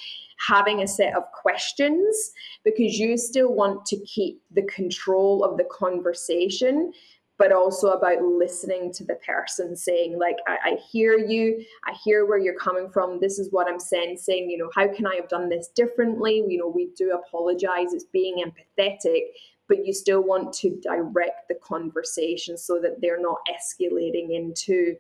having 0.49 0.83
a 0.83 0.87
set 0.87 1.16
of 1.16 1.25
questions 1.33 2.33
because 2.62 2.99
you 2.99 3.16
still 3.16 3.53
want 3.55 3.87
to 3.87 3.96
keep 4.05 4.42
the 4.53 4.62
control 4.64 5.42
of 5.42 5.57
the 5.57 5.64
conversation 5.64 6.92
but 7.38 7.53
also 7.53 7.88
about 7.88 8.22
listening 8.22 8.92
to 8.94 9.05
the 9.05 9.16
person 9.16 9.77
saying 9.77 10.18
like 10.18 10.37
I, 10.46 10.70
I, 10.70 10.77
hear 10.90 11.18
you. 11.18 11.64
I 11.87 11.92
hear 12.05 12.25
where 12.25 12.38
you're 12.38 12.59
coming 12.59 12.88
from. 12.90 13.20
This 13.20 13.38
is 13.38 13.53
what 13.53 13.68
i'm 13.68 13.81
sensing. 13.81 14.51
You 14.51 14.59
know 14.59 14.70
how 14.75 14.92
can 14.92 15.07
i 15.07 15.14
have 15.16 15.29
done 15.29 15.49
this 15.49 15.68
differently? 15.68 16.44
You 16.49 16.59
know 16.59 16.68
we 16.68 16.88
do 16.96 17.12
apologize. 17.12 17.92
It's 17.92 18.05
being 18.05 18.44
empathetic 18.44 19.22
but 19.68 19.85
you 19.85 19.92
still 19.92 20.22
want 20.22 20.53
to 20.53 20.81
direct 20.81 21.49
the 21.49 21.57
conversation 21.57 22.57
so 22.57 22.81
that 22.81 23.01
they're 23.01 23.20
not 23.20 23.38
escalating 23.51 24.33
into 24.33 24.94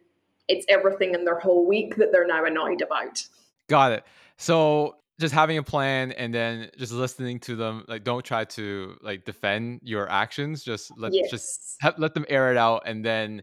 it's 0.48 0.66
everything 0.68 1.14
in 1.14 1.24
their 1.24 1.38
whole 1.38 1.66
week 1.66 1.96
that 1.96 2.12
they're 2.12 2.26
now 2.26 2.44
annoyed 2.44 2.80
about. 2.80 3.24
Got 3.68 3.92
it. 3.92 4.04
So 4.36 4.96
just 5.18 5.34
having 5.34 5.58
a 5.58 5.62
plan 5.62 6.12
and 6.12 6.34
then 6.34 6.70
just 6.76 6.92
listening 6.92 7.40
to 7.40 7.56
them 7.56 7.84
like 7.88 8.04
don't 8.04 8.24
try 8.24 8.44
to 8.44 8.96
like 9.00 9.24
defend 9.24 9.80
your 9.82 10.10
actions 10.10 10.62
just 10.62 10.92
let 10.98 11.12
yes. 11.14 11.30
just 11.30 11.76
have, 11.80 11.98
let 11.98 12.14
them 12.14 12.26
air 12.28 12.50
it 12.50 12.56
out 12.56 12.82
and 12.86 13.04
then 13.04 13.42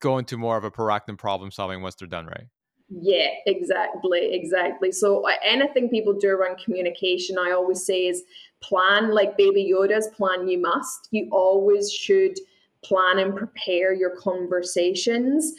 go 0.00 0.18
into 0.18 0.36
more 0.36 0.56
of 0.56 0.64
a 0.64 0.70
proactive 0.70 1.18
problem 1.18 1.50
solving 1.50 1.82
once 1.82 1.94
they're 1.96 2.08
done 2.08 2.26
right 2.26 2.46
yeah, 2.88 3.28
exactly, 3.46 4.34
exactly. 4.34 4.92
So 4.92 5.24
anything 5.42 5.88
people 5.88 6.12
do 6.12 6.28
around 6.28 6.58
communication, 6.62 7.36
I 7.38 7.50
always 7.50 7.84
say 7.84 8.06
is 8.06 8.22
plan 8.62 9.12
like 9.12 9.36
Baby 9.36 9.72
Yoda's 9.72 10.08
plan. 10.08 10.48
You 10.48 10.60
must. 10.60 11.08
You 11.10 11.28
always 11.32 11.90
should 11.92 12.38
plan 12.84 13.18
and 13.18 13.34
prepare 13.34 13.94
your 13.94 14.14
conversations 14.16 15.54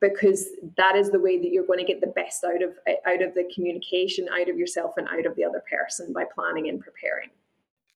because 0.00 0.48
that 0.76 0.96
is 0.96 1.10
the 1.10 1.18
way 1.18 1.38
that 1.38 1.50
you're 1.50 1.66
going 1.66 1.78
to 1.78 1.84
get 1.84 2.00
the 2.00 2.08
best 2.08 2.44
out 2.44 2.62
of 2.62 2.70
out 3.06 3.22
of 3.22 3.34
the 3.34 3.50
communication, 3.54 4.28
out 4.28 4.48
of 4.48 4.56
yourself, 4.56 4.94
and 4.96 5.08
out 5.08 5.26
of 5.26 5.34
the 5.36 5.44
other 5.44 5.62
person 5.70 6.12
by 6.12 6.24
planning 6.34 6.68
and 6.68 6.80
preparing. 6.80 7.30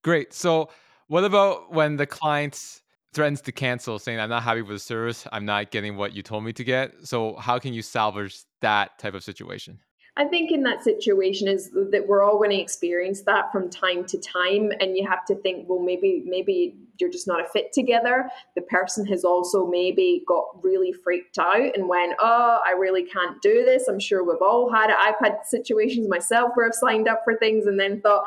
Great. 0.03 0.33
So, 0.33 0.71
what 1.09 1.25
about 1.25 1.73
when 1.73 1.97
the 1.97 2.07
client 2.19 2.81
threatens 3.13 3.41
to 3.43 3.53
cancel, 3.53 3.99
saying, 3.99 4.21
I'm 4.21 4.31
not 4.31 4.43
happy 4.43 4.63
with 4.63 4.77
the 4.77 4.81
service. 4.81 5.27
I'm 5.33 5.45
not 5.45 5.71
getting 5.71 5.97
what 5.97 6.15
you 6.15 6.23
told 6.23 6.45
me 6.45 6.53
to 6.53 6.65
get. 6.65 6.93
So, 7.03 7.35
how 7.37 7.59
can 7.59 7.73
you 7.73 7.83
salvage 7.83 8.41
that 8.61 8.99
type 8.99 9.15
of 9.15 9.25
situation? 9.25 9.81
I 10.17 10.25
think 10.25 10.51
in 10.51 10.63
that 10.65 10.83
situation 10.83 11.49
is 11.49 11.71
that 11.71 12.05
we're 12.07 12.23
all 12.23 12.37
going 12.37 12.51
to 12.51 12.61
experience 12.61 13.23
that 13.23 13.53
from 13.53 13.71
time 13.71 14.05
to 14.07 14.19
time, 14.19 14.73
and 14.81 14.97
you 14.97 15.09
have 15.09 15.25
to 15.27 15.35
think, 15.37 15.69
well, 15.69 15.79
maybe 15.79 16.23
maybe 16.27 16.77
you're 16.99 17.11
just 17.11 17.27
not 17.27 17.41
a 17.41 17.49
fit 17.49 17.73
together. 17.73 18.29
The 18.55 18.63
person 18.63 19.07
has 19.07 19.25
also 19.25 19.67
maybe 19.67 20.23
got 20.29 20.63
really 20.63 20.93
freaked 20.93 21.39
out 21.39 21.75
and 21.75 21.89
went, 21.89 22.15
oh, 22.19 22.59
I 22.67 22.73
really 22.73 23.05
can't 23.05 23.41
do 23.41 23.65
this. 23.65 23.89
I'm 23.89 23.99
sure 23.99 24.23
we've 24.23 24.43
all 24.43 24.71
had 24.71 24.91
it. 24.91 24.97
I've 24.99 25.19
had 25.19 25.39
situations 25.47 26.09
myself 26.09 26.51
where 26.55 26.67
I've 26.67 26.75
signed 26.75 27.09
up 27.09 27.23
for 27.25 27.37
things 27.37 27.67
and 27.67 27.81
then 27.81 28.03
thought, 28.03 28.25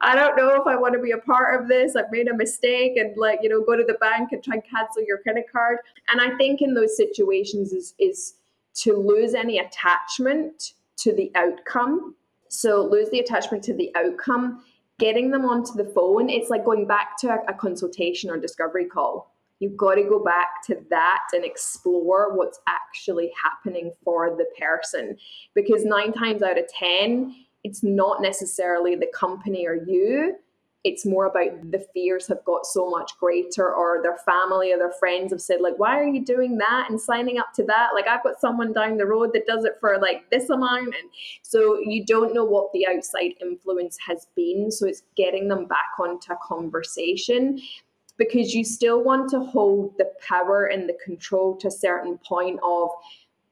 I 0.00 0.14
don't 0.14 0.36
know 0.36 0.54
if 0.54 0.66
I 0.66 0.76
want 0.76 0.94
to 0.94 1.00
be 1.00 1.10
a 1.10 1.18
part 1.18 1.60
of 1.60 1.68
this. 1.68 1.96
I've 1.96 2.10
made 2.10 2.28
a 2.28 2.34
mistake, 2.34 2.96
and 2.96 3.16
like 3.16 3.40
you 3.42 3.48
know, 3.48 3.62
go 3.62 3.76
to 3.76 3.84
the 3.84 3.94
bank 3.94 4.30
and 4.32 4.42
try 4.42 4.54
and 4.54 4.62
cancel 4.64 5.04
your 5.06 5.18
credit 5.18 5.46
card. 5.50 5.78
And 6.10 6.20
I 6.20 6.36
think 6.36 6.62
in 6.62 6.74
those 6.74 6.96
situations 6.96 7.72
is 7.72 7.94
is 7.98 8.34
to 8.76 8.96
lose 8.96 9.34
any 9.34 9.58
attachment 9.58 10.72
to 10.98 11.14
the 11.14 11.30
outcome. 11.34 12.14
So 12.48 12.84
lose 12.84 13.10
the 13.10 13.20
attachment 13.20 13.64
to 13.64 13.74
the 13.74 13.90
outcome, 13.96 14.64
getting 14.98 15.30
them 15.30 15.44
onto 15.44 15.72
the 15.72 15.90
phone. 15.90 16.30
It's 16.30 16.50
like 16.50 16.64
going 16.64 16.86
back 16.86 17.18
to 17.20 17.28
a, 17.28 17.38
a 17.48 17.54
consultation 17.54 18.30
or 18.30 18.38
discovery 18.38 18.86
call. 18.86 19.34
You've 19.60 19.76
got 19.76 19.94
to 19.94 20.02
go 20.02 20.22
back 20.22 20.62
to 20.66 20.78
that 20.90 21.22
and 21.32 21.44
explore 21.44 22.36
what's 22.36 22.60
actually 22.68 23.32
happening 23.42 23.92
for 24.04 24.36
the 24.36 24.46
person. 24.58 25.16
Because 25.54 25.84
nine 25.84 26.12
times 26.12 26.42
out 26.42 26.58
of 26.58 26.68
10, 26.68 27.34
it's 27.62 27.82
not 27.82 28.20
necessarily 28.20 28.94
the 28.94 29.10
company 29.14 29.66
or 29.66 29.74
you, 29.74 30.36
it's 30.84 31.06
more 31.06 31.24
about 31.24 31.70
the 31.70 31.84
fears 31.94 32.26
have 32.28 32.44
got 32.44 32.66
so 32.66 32.90
much 32.90 33.12
greater 33.18 33.74
or 33.74 34.00
their 34.02 34.18
family 34.18 34.70
or 34.70 34.76
their 34.76 34.92
friends 34.92 35.32
have 35.32 35.40
said 35.40 35.62
like 35.62 35.78
why 35.78 35.98
are 35.98 36.06
you 36.06 36.22
doing 36.22 36.58
that 36.58 36.90
and 36.90 37.00
signing 37.00 37.38
up 37.38 37.52
to 37.54 37.64
that? 37.64 37.90
Like 37.94 38.06
i've 38.06 38.22
got 38.22 38.40
someone 38.40 38.72
down 38.72 38.98
the 38.98 39.06
road 39.06 39.30
that 39.32 39.46
does 39.46 39.64
it 39.64 39.78
for 39.80 39.98
like 39.98 40.30
this 40.30 40.50
amount. 40.50 40.94
And 40.94 41.10
so 41.42 41.78
you 41.80 42.04
don't 42.04 42.34
know 42.34 42.44
what 42.44 42.70
the 42.72 42.86
outside 42.86 43.32
influence 43.40 43.96
has 44.06 44.26
been. 44.36 44.70
So 44.70 44.86
it's 44.86 45.02
getting 45.16 45.48
them 45.48 45.66
back 45.66 45.98
onto 45.98 46.32
a 46.32 46.38
conversation 46.42 47.60
because 48.16 48.54
you 48.54 48.62
still 48.62 49.02
want 49.02 49.30
to 49.30 49.40
hold 49.40 49.96
the 49.98 50.12
power 50.20 50.66
and 50.66 50.88
the 50.88 50.96
control 51.04 51.56
to 51.56 51.68
a 51.68 51.70
certain 51.70 52.18
point 52.18 52.60
of 52.62 52.90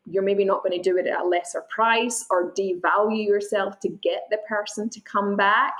you're 0.06 0.22
maybe 0.22 0.44
not 0.44 0.62
going 0.64 0.76
to 0.76 0.82
do 0.82 0.98
it 0.98 1.06
at 1.06 1.20
a 1.20 1.24
lesser 1.24 1.64
price 1.70 2.26
or 2.30 2.52
devalue 2.52 3.24
yourself 3.24 3.78
to 3.80 3.88
get 3.88 4.24
the 4.30 4.38
person 4.48 4.90
to 4.90 5.00
come 5.00 5.36
back 5.36 5.74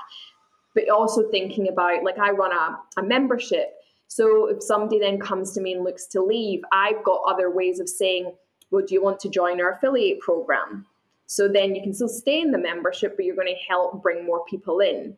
but 0.73 0.89
also 0.89 1.29
thinking 1.29 1.67
about 1.69 2.03
like 2.03 2.19
I 2.19 2.31
run 2.31 2.51
a, 2.51 2.79
a 2.99 3.03
membership. 3.03 3.75
So 4.07 4.47
if 4.47 4.61
somebody 4.61 4.99
then 4.99 5.19
comes 5.19 5.53
to 5.53 5.61
me 5.61 5.73
and 5.73 5.83
looks 5.83 6.05
to 6.07 6.21
leave, 6.21 6.61
I've 6.71 7.03
got 7.03 7.21
other 7.27 7.49
ways 7.49 7.79
of 7.79 7.89
saying, 7.89 8.33
well, 8.71 8.85
do 8.85 8.93
you 8.93 9.03
want 9.03 9.19
to 9.21 9.29
join 9.29 9.61
our 9.61 9.73
affiliate 9.73 10.19
program? 10.19 10.85
So 11.25 11.47
then 11.47 11.73
you 11.73 11.81
can 11.81 11.93
still 11.93 12.09
stay 12.09 12.41
in 12.41 12.51
the 12.51 12.57
membership, 12.57 13.15
but 13.15 13.25
you're 13.25 13.35
going 13.35 13.47
to 13.47 13.67
help 13.67 14.03
bring 14.03 14.25
more 14.25 14.45
people 14.45 14.79
in. 14.79 15.17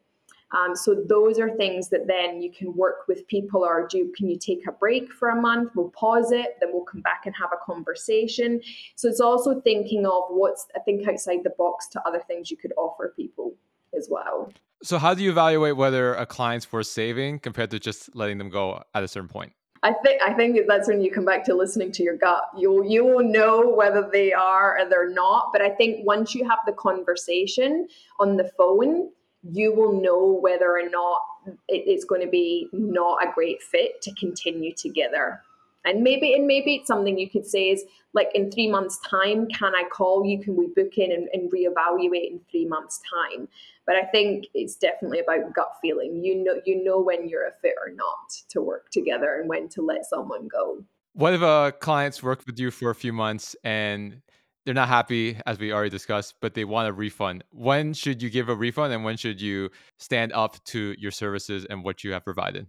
Um, 0.52 0.76
so 0.76 0.94
those 0.94 1.40
are 1.40 1.50
things 1.50 1.90
that 1.90 2.08
then 2.08 2.42
you 2.42 2.52
can 2.52 2.74
work 2.76 3.08
with 3.08 3.28
people 3.28 3.66
or 3.66 3.88
do 3.90 4.14
can 4.16 4.30
you 4.30 4.38
take 4.38 4.68
a 4.68 4.72
break 4.72 5.12
for 5.12 5.30
a 5.30 5.42
month 5.42 5.72
we'll 5.76 5.90
pause 5.90 6.32
it 6.32 6.58
then 6.62 6.70
we'll 6.72 6.84
come 6.84 7.02
back 7.02 7.24
and 7.26 7.34
have 7.36 7.50
a 7.52 7.66
conversation 7.66 8.62
so 8.96 9.10
it's 9.10 9.20
also 9.20 9.60
thinking 9.62 10.06
of 10.06 10.24
what's 10.30 10.68
i 10.76 10.80
think 10.80 11.08
outside 11.08 11.40
the 11.44 11.50
box 11.58 11.88
to 11.88 12.02
other 12.08 12.22
things 12.28 12.52
you 12.52 12.58
could 12.58 12.74
offer 12.78 13.12
people 13.16 13.56
as 13.98 14.08
well 14.10 14.54
so, 14.86 15.00
how 15.00 15.14
do 15.14 15.24
you 15.24 15.32
evaluate 15.32 15.76
whether 15.76 16.14
a 16.14 16.26
client's 16.26 16.72
worth 16.72 16.88
saving 16.88 17.40
compared 17.40 17.72
to 17.72 17.80
just 17.80 18.16
letting 18.16 18.38
them 18.38 18.50
go 18.50 18.84
at 18.94 19.04
a 19.04 19.08
certain 19.08 19.28
point? 19.28 19.54
I 19.82 19.94
think 19.94 20.22
I 20.24 20.34
think 20.34 20.60
that's 20.68 20.88
when 20.88 21.02
you 21.02 21.12
come 21.12 21.26
back 21.26 21.44
to 21.46 21.56
listening 21.56 21.92
to 21.94 22.04
your 22.04 22.18
gut. 22.18 22.44
You 22.58 22.84
you 22.86 23.04
will 23.04 23.24
know 23.24 23.68
whether 23.70 24.08
they 24.12 24.32
are 24.32 24.80
or 24.80 24.90
they're 24.90 25.10
not. 25.10 25.50
But 25.52 25.62
I 25.62 25.70
think 25.70 26.06
once 26.06 26.36
you 26.36 26.48
have 26.48 26.60
the 26.66 26.74
conversation 26.74 27.88
on 28.20 28.38
the 28.38 28.52
phone, 28.58 29.10
you 29.44 29.74
will 29.74 30.00
know 30.00 30.40
whether 30.42 30.72
or 30.72 30.90
not 30.90 31.22
it's 31.68 32.06
going 32.06 32.22
to 32.22 32.28
be 32.28 32.68
not 32.72 33.24
a 33.24 33.32
great 33.32 33.62
fit 33.62 34.02
to 34.04 34.14
continue 34.14 34.74
together. 34.74 35.42
And 35.84 36.02
maybe 36.02 36.34
and 36.34 36.48
maybe 36.48 36.76
it's 36.76 36.88
something 36.88 37.18
you 37.18 37.30
could 37.30 37.46
say 37.46 37.70
is 37.70 37.86
like 38.14 38.30
in 38.34 38.52
three 38.52 38.70
months' 38.70 39.00
time, 39.08 39.48
can 39.48 39.76
I 39.76 39.84
call 39.92 40.26
you? 40.26 40.40
Can 40.40 40.56
we 40.56 40.68
book 40.68 40.98
in 40.98 41.12
and, 41.12 41.30
and 41.32 41.52
reevaluate 41.52 42.32
in 42.32 42.40
three 42.50 42.66
months' 42.66 43.02
time? 43.14 43.48
But 43.86 43.96
I 43.96 44.04
think 44.04 44.48
it's 44.54 44.76
definitely 44.76 45.20
about 45.20 45.54
gut 45.54 45.74
feeling. 45.82 46.24
You 46.24 46.44
know 46.44 46.62
you 46.66 46.84
know 46.84 47.00
when 47.00 47.28
you're 47.30 47.48
a 47.48 47.52
fit 47.62 47.76
or 47.86 47.94
not 47.94 48.32
to 48.50 48.62
work 48.62 48.90
together 48.92 49.36
and 49.40 49.50
when 49.50 49.70
to 49.70 49.82
let 49.82 50.06
someone 50.06 50.48
go. 50.48 50.84
What 51.14 51.34
if 51.34 51.42
a 51.42 51.74
client's 51.80 52.22
worked 52.22 52.46
with 52.46 52.60
you 52.60 52.72
for 52.72 52.90
a 52.90 52.96
few 52.96 53.14
months 53.14 53.56
and 53.64 54.22
they're 54.66 54.74
not 54.74 54.88
happy, 54.88 55.38
as 55.46 55.60
we 55.60 55.72
already 55.72 55.92
discussed, 55.92 56.36
but 56.42 56.56
they 56.56 56.66
want 56.66 56.90
a 56.90 56.94
refund. 56.94 57.44
When 57.52 57.94
should 57.94 58.22
you 58.22 58.32
give 58.32 58.50
a 58.50 58.56
refund 58.56 58.94
and 58.94 59.04
when 59.04 59.16
should 59.16 59.40
you 59.40 59.70
stand 60.00 60.34
up 60.34 60.62
to 60.66 60.96
your 60.98 61.12
services 61.12 61.66
and 61.70 61.84
what 61.84 62.04
you 62.04 62.14
have 62.14 62.24
provided? 62.24 62.66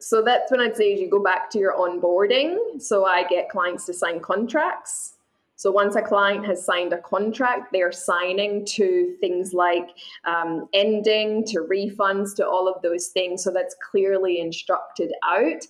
So 0.00 0.22
that's 0.22 0.50
when 0.50 0.60
I'd 0.60 0.76
say 0.76 0.92
is 0.92 1.00
you 1.00 1.08
go 1.08 1.22
back 1.22 1.48
to 1.50 1.58
your 1.58 1.74
onboarding. 1.74 2.82
So 2.82 3.06
I 3.06 3.24
get 3.24 3.48
clients 3.48 3.86
to 3.86 3.94
sign 3.94 4.20
contracts. 4.20 5.15
So 5.56 5.70
once 5.70 5.96
a 5.96 6.02
client 6.02 6.46
has 6.46 6.64
signed 6.64 6.92
a 6.92 7.00
contract, 7.00 7.72
they're 7.72 7.92
signing 7.92 8.64
to 8.66 9.16
things 9.20 9.52
like 9.52 9.88
um, 10.24 10.68
ending, 10.72 11.44
to 11.46 11.60
refunds, 11.60 12.36
to 12.36 12.46
all 12.46 12.68
of 12.68 12.82
those 12.82 13.08
things. 13.08 13.42
So 13.42 13.50
that's 13.50 13.74
clearly 13.90 14.40
instructed 14.40 15.12
out. 15.24 15.62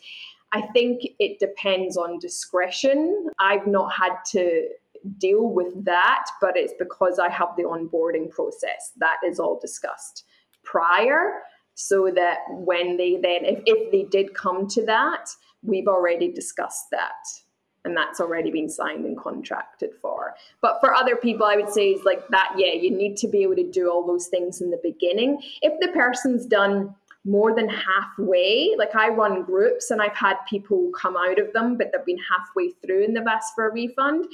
I 0.53 0.63
think 0.73 1.03
it 1.19 1.39
depends 1.39 1.97
on 1.97 2.19
discretion. 2.19 3.29
I've 3.39 3.67
not 3.67 3.93
had 3.93 4.17
to 4.33 4.69
deal 5.19 5.49
with 5.49 5.85
that, 5.85 6.25
but 6.41 6.57
it's 6.57 6.75
because 6.79 7.19
I 7.19 7.29
have 7.29 7.51
the 7.57 7.65
onboarding 7.65 8.31
process. 8.31 8.93
That 8.99 9.17
is 9.25 9.39
all 9.39 9.59
discussed 9.61 10.25
prior 10.65 11.43
so 11.77 12.11
that 12.11 12.39
when 12.49 12.97
they 12.97 13.13
then 13.23 13.45
if, 13.45 13.61
if 13.67 13.93
they 13.93 14.03
did 14.05 14.35
come 14.35 14.67
to 14.67 14.85
that 14.85 15.29
we've 15.63 15.87
already 15.87 16.33
discussed 16.33 16.87
that 16.91 17.13
and 17.87 17.97
that's 17.97 18.21
already 18.21 18.51
been 18.51 18.69
signed 18.69 19.07
and 19.07 19.17
contracted 19.17 19.91
for. 20.03 20.35
But 20.61 20.79
for 20.81 20.95
other 20.95 21.17
people 21.17 21.47
i 21.47 21.57
would 21.57 21.73
say 21.73 21.89
is 21.91 22.05
like 22.05 22.29
that 22.29 22.53
yeah 22.57 22.73
you 22.73 22.91
need 22.91 23.17
to 23.19 23.29
be 23.29 23.43
able 23.43 23.57
to 23.57 23.71
do 23.71 23.91
all 23.91 24.07
those 24.07 24.27
things 24.27 24.61
in 24.61 24.71
the 24.71 24.81
beginning. 24.83 25.41
If 25.63 25.81
the 25.81 25.89
person's 25.93 26.45
done 26.45 26.95
more 27.25 27.53
than 27.53 27.69
halfway 27.69 28.73
like 28.79 28.95
i 28.95 29.09
run 29.09 29.43
groups 29.43 29.91
and 29.91 30.01
i've 30.01 30.15
had 30.15 30.37
people 30.49 30.93
come 30.97 31.17
out 31.17 31.41
of 31.41 31.53
them 31.53 31.77
but 31.77 31.91
they've 31.91 32.07
been 32.07 32.21
halfway 32.31 32.71
through 32.71 33.03
and 33.03 33.17
they've 33.17 33.27
asked 33.27 33.53
for 33.57 33.67
a 33.67 33.73
refund 33.73 34.27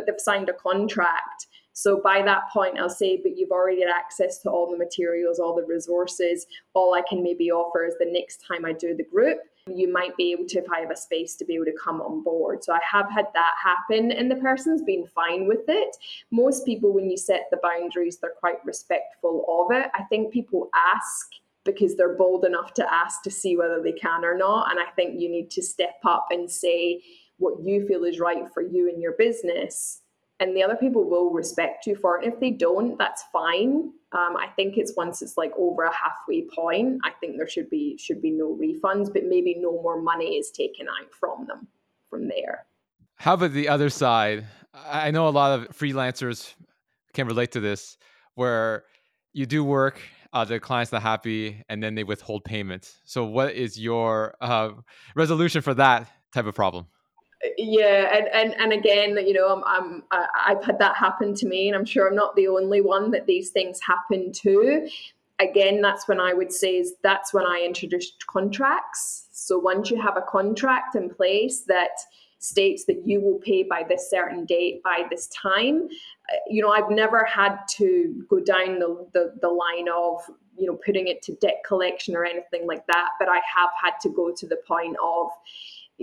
but 0.00 0.06
they've 0.06 0.20
signed 0.20 0.48
a 0.48 0.54
contract. 0.54 1.46
So 1.72 2.00
by 2.02 2.22
that 2.22 2.50
point, 2.52 2.78
I'll 2.78 2.90
say, 2.90 3.18
but 3.22 3.38
you've 3.38 3.52
already 3.52 3.80
had 3.80 3.90
access 3.90 4.38
to 4.38 4.50
all 4.50 4.70
the 4.70 4.76
materials, 4.76 5.38
all 5.38 5.54
the 5.54 5.64
resources. 5.64 6.46
All 6.74 6.94
I 6.94 7.02
can 7.08 7.22
maybe 7.22 7.50
offer 7.50 7.86
is 7.86 7.94
the 7.98 8.10
next 8.10 8.44
time 8.46 8.64
I 8.64 8.72
do 8.72 8.94
the 8.94 9.04
group, 9.04 9.38
you 9.76 9.92
might 9.92 10.16
be 10.16 10.32
able 10.32 10.46
to, 10.46 10.58
if 10.58 10.70
I 10.70 10.80
have 10.80 10.90
a 10.90 10.96
space, 10.96 11.36
to 11.36 11.44
be 11.44 11.54
able 11.54 11.66
to 11.66 11.76
come 11.82 12.00
on 12.00 12.22
board. 12.22 12.64
So 12.64 12.72
I 12.72 12.80
have 12.90 13.10
had 13.10 13.26
that 13.34 13.52
happen, 13.62 14.12
and 14.12 14.30
the 14.30 14.36
person's 14.36 14.82
been 14.82 15.06
fine 15.06 15.46
with 15.46 15.64
it. 15.68 15.96
Most 16.30 16.64
people, 16.64 16.92
when 16.92 17.10
you 17.10 17.16
set 17.16 17.48
the 17.50 17.60
boundaries, 17.62 18.18
they're 18.18 18.34
quite 18.38 18.64
respectful 18.64 19.44
of 19.48 19.76
it. 19.76 19.90
I 19.94 20.04
think 20.04 20.32
people 20.32 20.70
ask 20.74 21.28
because 21.64 21.96
they're 21.96 22.16
bold 22.16 22.44
enough 22.44 22.72
to 22.74 22.92
ask 22.92 23.22
to 23.22 23.30
see 23.30 23.56
whether 23.56 23.82
they 23.82 23.92
can 23.92 24.24
or 24.24 24.36
not. 24.36 24.70
And 24.70 24.80
I 24.80 24.90
think 24.92 25.20
you 25.20 25.30
need 25.30 25.50
to 25.50 25.62
step 25.62 26.00
up 26.04 26.28
and 26.30 26.50
say 26.50 27.02
what 27.36 27.62
you 27.62 27.86
feel 27.86 28.04
is 28.04 28.18
right 28.18 28.44
for 28.52 28.62
you 28.62 28.88
and 28.88 29.00
your 29.00 29.12
business 29.12 30.00
and 30.40 30.56
the 30.56 30.62
other 30.62 30.74
people 30.74 31.04
will 31.04 31.30
respect 31.30 31.86
you 31.86 31.94
for 31.94 32.18
it. 32.18 32.26
If 32.26 32.40
they 32.40 32.50
don't, 32.50 32.98
that's 32.98 33.24
fine. 33.32 33.92
Um, 34.12 34.36
I 34.36 34.48
think 34.56 34.76
it's 34.76 34.94
once 34.96 35.22
it's 35.22 35.36
like 35.36 35.52
over 35.56 35.84
a 35.84 35.94
halfway 35.94 36.46
point, 36.54 36.98
I 37.04 37.10
think 37.20 37.36
there 37.36 37.48
should 37.48 37.70
be 37.70 37.96
should 37.96 38.20
be 38.20 38.30
no 38.30 38.56
refunds, 38.56 39.12
but 39.12 39.24
maybe 39.24 39.54
no 39.58 39.72
more 39.82 40.00
money 40.00 40.36
is 40.36 40.50
taken 40.50 40.86
out 40.88 41.12
from 41.12 41.46
them 41.46 41.68
from 42.08 42.28
there. 42.28 42.66
How 43.14 43.34
about 43.34 43.52
the 43.52 43.68
other 43.68 43.88
side? 43.88 44.46
I 44.74 45.10
know 45.10 45.28
a 45.28 45.30
lot 45.30 45.58
of 45.58 45.68
freelancers 45.68 46.54
can 47.12 47.26
relate 47.26 47.52
to 47.52 47.60
this, 47.60 47.98
where 48.34 48.84
you 49.32 49.46
do 49.46 49.62
work, 49.62 50.00
uh, 50.32 50.44
the 50.44 50.60
client's 50.60 50.92
not 50.92 51.02
happy, 51.02 51.62
and 51.68 51.82
then 51.82 51.94
they 51.94 52.04
withhold 52.04 52.44
payment. 52.44 52.94
So, 53.04 53.24
what 53.24 53.54
is 53.54 53.78
your 53.78 54.34
uh, 54.40 54.70
resolution 55.14 55.62
for 55.62 55.74
that 55.74 56.10
type 56.32 56.46
of 56.46 56.54
problem? 56.54 56.86
Yeah 57.56 58.16
and, 58.16 58.28
and 58.28 58.60
and 58.60 58.72
again 58.72 59.16
you 59.26 59.32
know 59.32 59.48
I'm, 59.48 59.64
I'm 59.66 60.02
i've 60.46 60.62
had 60.64 60.78
that 60.78 60.96
happen 60.96 61.34
to 61.36 61.46
me 61.46 61.68
and 61.68 61.76
i'm 61.76 61.84
sure 61.84 62.08
i'm 62.08 62.14
not 62.14 62.36
the 62.36 62.48
only 62.48 62.80
one 62.80 63.10
that 63.12 63.26
these 63.26 63.50
things 63.50 63.80
happen 63.80 64.32
to. 64.32 64.88
Again 65.38 65.80
that's 65.80 66.06
when 66.06 66.20
i 66.20 66.34
would 66.34 66.52
say 66.52 66.76
is 66.76 66.94
that's 67.02 67.32
when 67.32 67.46
i 67.46 67.62
introduced 67.64 68.26
contracts. 68.26 69.28
So 69.32 69.58
once 69.58 69.90
you 69.90 70.00
have 70.00 70.18
a 70.18 70.22
contract 70.22 70.96
in 70.96 71.08
place 71.08 71.62
that 71.62 71.92
states 72.40 72.84
that 72.86 73.06
you 73.06 73.20
will 73.20 73.38
pay 73.38 73.62
by 73.62 73.84
this 73.88 74.10
certain 74.10 74.44
date 74.44 74.82
by 74.82 75.04
this 75.10 75.28
time 75.28 75.88
uh, 76.32 76.36
you 76.48 76.62
know 76.62 76.70
i've 76.70 76.90
never 76.90 77.24
had 77.24 77.56
to 77.68 78.24
go 78.28 78.40
down 78.40 78.78
the, 78.78 79.06
the, 79.12 79.34
the 79.42 79.48
line 79.48 79.88
of 79.94 80.22
you 80.56 80.66
know 80.66 80.78
putting 80.84 81.06
it 81.06 81.20
to 81.20 81.34
debt 81.36 81.62
collection 81.66 82.16
or 82.16 82.24
anything 82.24 82.66
like 82.66 82.86
that 82.86 83.10
but 83.18 83.28
i 83.28 83.36
have 83.36 83.70
had 83.82 83.92
to 84.00 84.08
go 84.08 84.32
to 84.34 84.46
the 84.46 84.56
point 84.66 84.96
of 85.02 85.28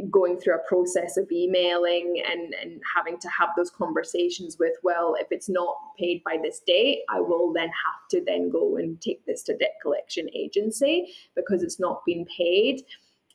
going 0.10 0.38
through 0.38 0.56
a 0.56 0.68
process 0.68 1.18
of 1.18 1.32
emailing 1.32 2.22
and, 2.30 2.54
and 2.54 2.82
having 2.96 3.18
to 3.20 3.30
have 3.30 3.50
those 3.56 3.70
conversations 3.70 4.58
with, 4.60 4.74
well, 4.84 5.16
if 5.20 5.28
it's 5.32 5.50
not 5.50 5.76
paid 5.98 6.24
by 6.24 6.38
this 6.42 6.62
date, 6.66 7.00
I 7.10 7.20
will 7.20 7.54
then 7.54 7.68
have 7.68 8.08
to 8.12 8.24
then 8.26 8.50
go 8.50 8.78
and 8.78 9.00
take 9.02 9.26
this 9.26 9.44
to 9.44 9.58
debt 9.58 9.76
collection 9.82 10.30
agency 10.34 11.14
because 11.36 11.64
it's 11.64 11.80
not 11.80 12.04
been 12.06 12.26
paid. 12.26 12.84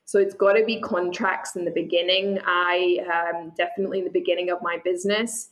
So 0.04 0.18
it's 0.18 0.34
got 0.34 0.54
to 0.54 0.64
be 0.64 0.80
contracts 0.80 1.56
in 1.56 1.64
the 1.64 1.70
beginning. 1.70 2.38
I 2.44 2.98
um, 3.12 3.52
definitely 3.56 4.00
in 4.00 4.04
the 4.04 4.10
beginning 4.10 4.50
of 4.50 4.58
my 4.62 4.78
business 4.84 5.50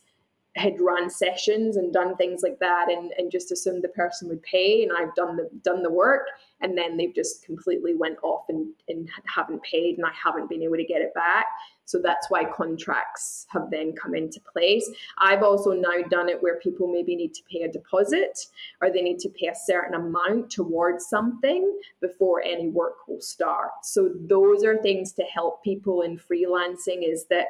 had 0.55 0.79
run 0.81 1.09
sessions 1.09 1.77
and 1.77 1.93
done 1.93 2.15
things 2.17 2.41
like 2.43 2.59
that 2.59 2.91
and, 2.91 3.11
and 3.17 3.31
just 3.31 3.51
assumed 3.51 3.83
the 3.83 3.89
person 3.89 4.27
would 4.27 4.43
pay 4.43 4.83
and 4.83 4.91
I've 4.91 5.15
done 5.15 5.37
the 5.37 5.49
done 5.63 5.81
the 5.81 5.89
work 5.89 6.27
and 6.61 6.77
then 6.77 6.97
they've 6.97 7.13
just 7.13 7.43
completely 7.43 7.95
went 7.95 8.17
off 8.23 8.45
and, 8.49 8.67
and 8.87 9.09
haven't 9.25 9.61
paid 9.63 9.97
and 9.97 10.05
I 10.05 10.11
haven't 10.11 10.49
been 10.49 10.63
able 10.63 10.77
to 10.77 10.85
get 10.85 11.01
it 11.01 11.13
back. 11.13 11.45
So 11.85 11.99
that's 12.01 12.29
why 12.29 12.45
contracts 12.45 13.45
have 13.49 13.69
then 13.69 13.93
come 13.93 14.15
into 14.15 14.39
place. 14.53 14.89
I've 15.17 15.43
also 15.43 15.71
now 15.71 16.01
done 16.09 16.29
it 16.29 16.41
where 16.41 16.59
people 16.59 16.87
maybe 16.87 17.15
need 17.15 17.33
to 17.33 17.43
pay 17.51 17.63
a 17.63 17.71
deposit 17.71 18.39
or 18.81 18.89
they 18.89 19.01
need 19.01 19.19
to 19.19 19.29
pay 19.29 19.47
a 19.47 19.55
certain 19.55 19.95
amount 19.95 20.51
towards 20.51 21.07
something 21.07 21.77
before 21.99 22.41
any 22.43 22.69
work 22.69 23.07
will 23.07 23.21
start. 23.21 23.71
So 23.83 24.11
those 24.27 24.63
are 24.63 24.77
things 24.77 25.11
to 25.13 25.23
help 25.23 25.63
people 25.63 26.03
in 26.03 26.17
freelancing 26.17 27.07
is 27.07 27.25
that 27.29 27.47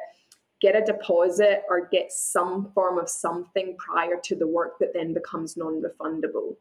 get 0.60 0.76
a 0.76 0.84
deposit 0.84 1.62
or 1.68 1.88
get 1.88 2.10
some 2.12 2.70
form 2.72 2.98
of 2.98 3.08
something 3.08 3.76
prior 3.78 4.18
to 4.22 4.36
the 4.36 4.46
work 4.46 4.78
that 4.78 4.94
then 4.94 5.12
becomes 5.12 5.56
non-refundable. 5.56 6.56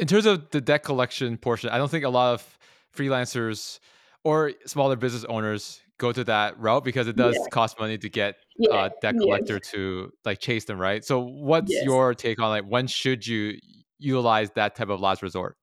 In 0.00 0.06
terms 0.06 0.24
of 0.24 0.48
the 0.50 0.62
debt 0.62 0.82
collection 0.82 1.36
portion, 1.36 1.68
I 1.68 1.76
don't 1.76 1.90
think 1.90 2.06
a 2.06 2.08
lot 2.08 2.32
of 2.32 2.58
freelancers 2.96 3.80
or 4.24 4.52
smaller 4.64 4.96
business 4.96 5.24
owners 5.28 5.82
go 5.98 6.10
to 6.10 6.24
that 6.24 6.58
route 6.58 6.84
because 6.84 7.06
it 7.06 7.16
does 7.16 7.36
yeah. 7.38 7.44
cost 7.52 7.78
money 7.78 7.98
to 7.98 8.08
get 8.08 8.36
yeah. 8.56 8.70
uh, 8.70 8.88
debt 9.02 9.14
collector 9.18 9.60
yes. 9.62 9.70
to 9.72 10.10
like 10.24 10.38
chase 10.38 10.64
them, 10.64 10.78
right? 10.78 11.04
So, 11.04 11.20
what's 11.20 11.70
yes. 11.70 11.84
your 11.84 12.14
take 12.14 12.40
on 12.40 12.48
like 12.48 12.64
when 12.64 12.86
should 12.86 13.26
you 13.26 13.58
utilize 13.98 14.50
that 14.52 14.74
type 14.74 14.88
of 14.88 15.00
last 15.00 15.22
resort? 15.22 15.58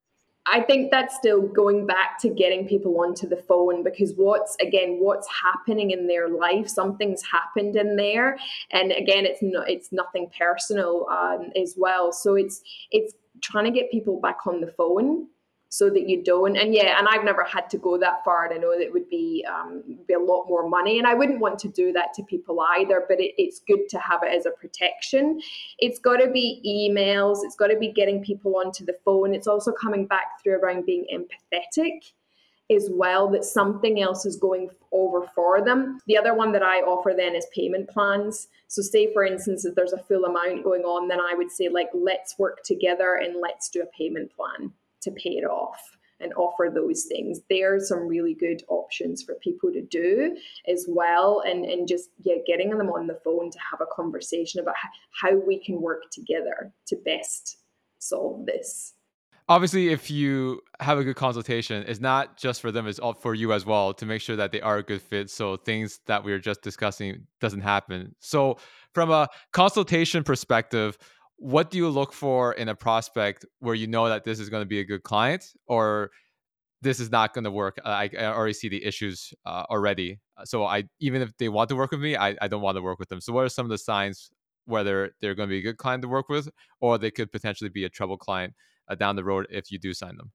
I 0.49 0.61
think 0.61 0.91
that's 0.91 1.15
still 1.15 1.41
going 1.41 1.85
back 1.85 2.19
to 2.21 2.29
getting 2.29 2.67
people 2.67 2.97
onto 3.01 3.27
the 3.27 3.35
phone 3.35 3.83
because 3.83 4.13
what's 4.15 4.55
again 4.61 4.99
what's 5.01 5.27
happening 5.43 5.91
in 5.91 6.07
their 6.07 6.29
life 6.29 6.69
something's 6.69 7.21
happened 7.23 7.75
in 7.75 7.97
there 7.97 8.37
and 8.71 8.91
again 8.91 9.25
it's 9.25 9.41
not 9.41 9.69
it's 9.69 9.91
nothing 9.91 10.29
personal 10.37 11.05
um, 11.11 11.51
as 11.61 11.75
well 11.77 12.13
so 12.13 12.35
it's 12.35 12.61
it's 12.91 13.13
trying 13.41 13.65
to 13.65 13.71
get 13.71 13.91
people 13.91 14.19
back 14.19 14.45
on 14.45 14.61
the 14.61 14.67
phone 14.67 15.27
so 15.69 15.89
that 15.89 16.07
you 16.07 16.23
don't 16.23 16.55
and 16.55 16.73
yeah 16.73 16.97
and 16.97 17.07
i've 17.09 17.25
never 17.25 17.43
had 17.43 17.69
to 17.69 17.77
go 17.77 17.97
that 17.97 18.23
far 18.23 18.45
and 18.45 18.53
i 18.53 18.57
know 18.57 18.77
that 18.79 18.91
would 18.91 19.09
be 19.09 19.45
um, 19.51 19.83
be 20.07 20.13
a 20.13 20.19
lot 20.19 20.45
more 20.47 20.67
money 20.67 20.97
and 20.97 21.05
i 21.05 21.13
wouldn't 21.13 21.39
want 21.39 21.59
to 21.59 21.67
do 21.67 21.91
that 21.91 22.13
to 22.13 22.23
people 22.23 22.59
either 22.77 23.03
but 23.09 23.19
it, 23.19 23.33
it's 23.37 23.59
good 23.67 23.89
to 23.89 23.99
have 23.99 24.23
it 24.23 24.33
as 24.33 24.45
a 24.45 24.51
protection. 24.51 25.39
It's 25.79 25.99
got 25.99 26.17
to 26.17 26.29
be 26.29 26.61
emails 26.65 27.39
it's 27.43 27.55
got 27.55 27.67
to 27.67 27.77
be 27.77 27.91
getting 27.91 28.23
people 28.23 28.55
onto 28.55 28.85
the 28.85 28.95
phone 29.03 29.33
it's 29.33 29.47
also 29.47 29.71
coming 29.71 30.05
back 30.05 30.41
through 30.41 30.59
around 30.59 30.85
being 30.85 31.05
empathetic 31.13 32.11
as 32.69 32.89
well 32.91 33.29
that 33.29 33.45
something 33.45 34.01
else 34.01 34.25
is 34.25 34.35
going 34.35 34.69
over 34.91 35.25
for 35.33 35.63
them. 35.63 35.99
The 36.07 36.17
other 36.17 36.33
one 36.33 36.51
that 36.51 36.63
I 36.63 36.81
offer 36.81 37.13
then 37.15 37.35
is 37.35 37.47
payment 37.53 37.89
plans. 37.89 38.47
So, 38.67 38.81
say 38.81 39.13
for 39.13 39.23
instance, 39.23 39.63
if 39.65 39.75
there's 39.75 39.93
a 39.93 40.03
full 40.03 40.25
amount 40.25 40.63
going 40.63 40.83
on, 40.83 41.07
then 41.07 41.19
I 41.21 41.33
would 41.33 41.51
say, 41.51 41.69
like, 41.69 41.89
let's 41.93 42.37
work 42.37 42.63
together 42.63 43.15
and 43.15 43.39
let's 43.41 43.69
do 43.69 43.81
a 43.81 43.97
payment 43.97 44.31
plan 44.35 44.73
to 45.01 45.11
pay 45.11 45.31
it 45.31 45.45
off 45.45 45.97
and 46.19 46.33
offer 46.33 46.71
those 46.73 47.03
things. 47.03 47.41
There 47.49 47.75
are 47.75 47.79
some 47.79 48.07
really 48.07 48.33
good 48.33 48.63
options 48.69 49.23
for 49.23 49.35
people 49.35 49.71
to 49.71 49.81
do 49.81 50.35
as 50.67 50.85
well. 50.87 51.43
And, 51.45 51.65
and 51.65 51.87
just 51.87 52.09
yeah, 52.23 52.35
getting 52.45 52.75
them 52.75 52.89
on 52.89 53.07
the 53.07 53.19
phone 53.23 53.51
to 53.51 53.59
have 53.71 53.81
a 53.81 53.95
conversation 53.95 54.59
about 54.59 54.75
how 55.21 55.35
we 55.35 55.59
can 55.59 55.81
work 55.81 56.09
together 56.11 56.73
to 56.87 56.95
best 56.95 57.59
solve 57.99 58.45
this. 58.45 58.93
Obviously, 59.49 59.89
if 59.89 60.11
you 60.11 60.59
have 60.81 60.97
a 60.97 61.03
good 61.05 61.15
consultation, 61.15 61.85
it's 61.87 62.01
not 62.01 62.35
just 62.37 62.59
for 62.59 62.69
them, 62.69 62.85
it's 62.85 62.99
all 62.99 63.13
for 63.13 63.33
you 63.33 63.53
as 63.53 63.65
well 63.65 63.93
to 63.93 64.05
make 64.05 64.21
sure 64.21 64.35
that 64.35 64.51
they 64.51 64.59
are 64.59 64.77
a 64.77 64.83
good 64.83 65.01
fit. 65.01 65.29
So 65.29 65.55
things 65.55 66.01
that 66.05 66.23
we 66.23 66.33
were 66.33 66.39
just 66.39 66.61
discussing 66.61 67.25
doesn't 67.39 67.61
happen. 67.61 68.13
So 68.19 68.57
from 68.93 69.09
a 69.09 69.29
consultation 69.53 70.23
perspective, 70.25 70.97
what 71.37 71.69
do 71.69 71.77
you 71.77 71.87
look 71.87 72.11
for 72.11 72.53
in 72.53 72.67
a 72.67 72.75
prospect 72.75 73.45
where 73.59 73.75
you 73.75 73.87
know 73.87 74.09
that 74.09 74.25
this 74.25 74.39
is 74.39 74.49
going 74.49 74.61
to 74.61 74.67
be 74.67 74.79
a 74.79 74.83
good 74.83 75.03
client 75.03 75.53
or 75.67 76.11
this 76.81 76.99
is 76.99 77.11
not 77.11 77.33
going 77.33 77.43
to 77.43 77.51
work 77.51 77.77
I, 77.85 78.09
I, 78.17 78.25
already 78.25 78.53
see 78.53 78.69
the 78.69 78.83
issues 78.83 79.33
uh, 79.45 79.63
already 79.69 80.19
so 80.45 80.65
i 80.65 80.83
even 80.99 81.21
if 81.21 81.35
they 81.37 81.49
want 81.49 81.69
to 81.69 81.75
work 81.75 81.91
with 81.91 81.99
me 81.99 82.15
I, 82.15 82.35
I 82.41 82.47
don't 82.47 82.61
want 82.61 82.75
to 82.77 82.81
work 82.81 82.99
with 82.99 83.09
them 83.09 83.21
so 83.21 83.33
what 83.33 83.45
are 83.45 83.49
some 83.49 83.65
of 83.65 83.69
the 83.69 83.77
signs 83.77 84.31
whether 84.65 85.11
they're 85.21 85.35
going 85.35 85.47
to 85.47 85.51
be 85.51 85.59
a 85.59 85.61
good 85.61 85.77
client 85.77 86.01
to 86.01 86.07
work 86.07 86.27
with 86.27 86.49
or 86.81 86.97
they 86.97 87.11
could 87.11 87.31
potentially 87.31 87.69
be 87.69 87.85
a 87.85 87.89
trouble 87.89 88.17
client 88.17 88.53
uh, 88.89 88.95
down 88.95 89.15
the 89.15 89.23
road 89.23 89.47
if 89.49 89.71
you 89.71 89.79
do 89.79 89.93
sign 89.93 90.15
them 90.17 90.31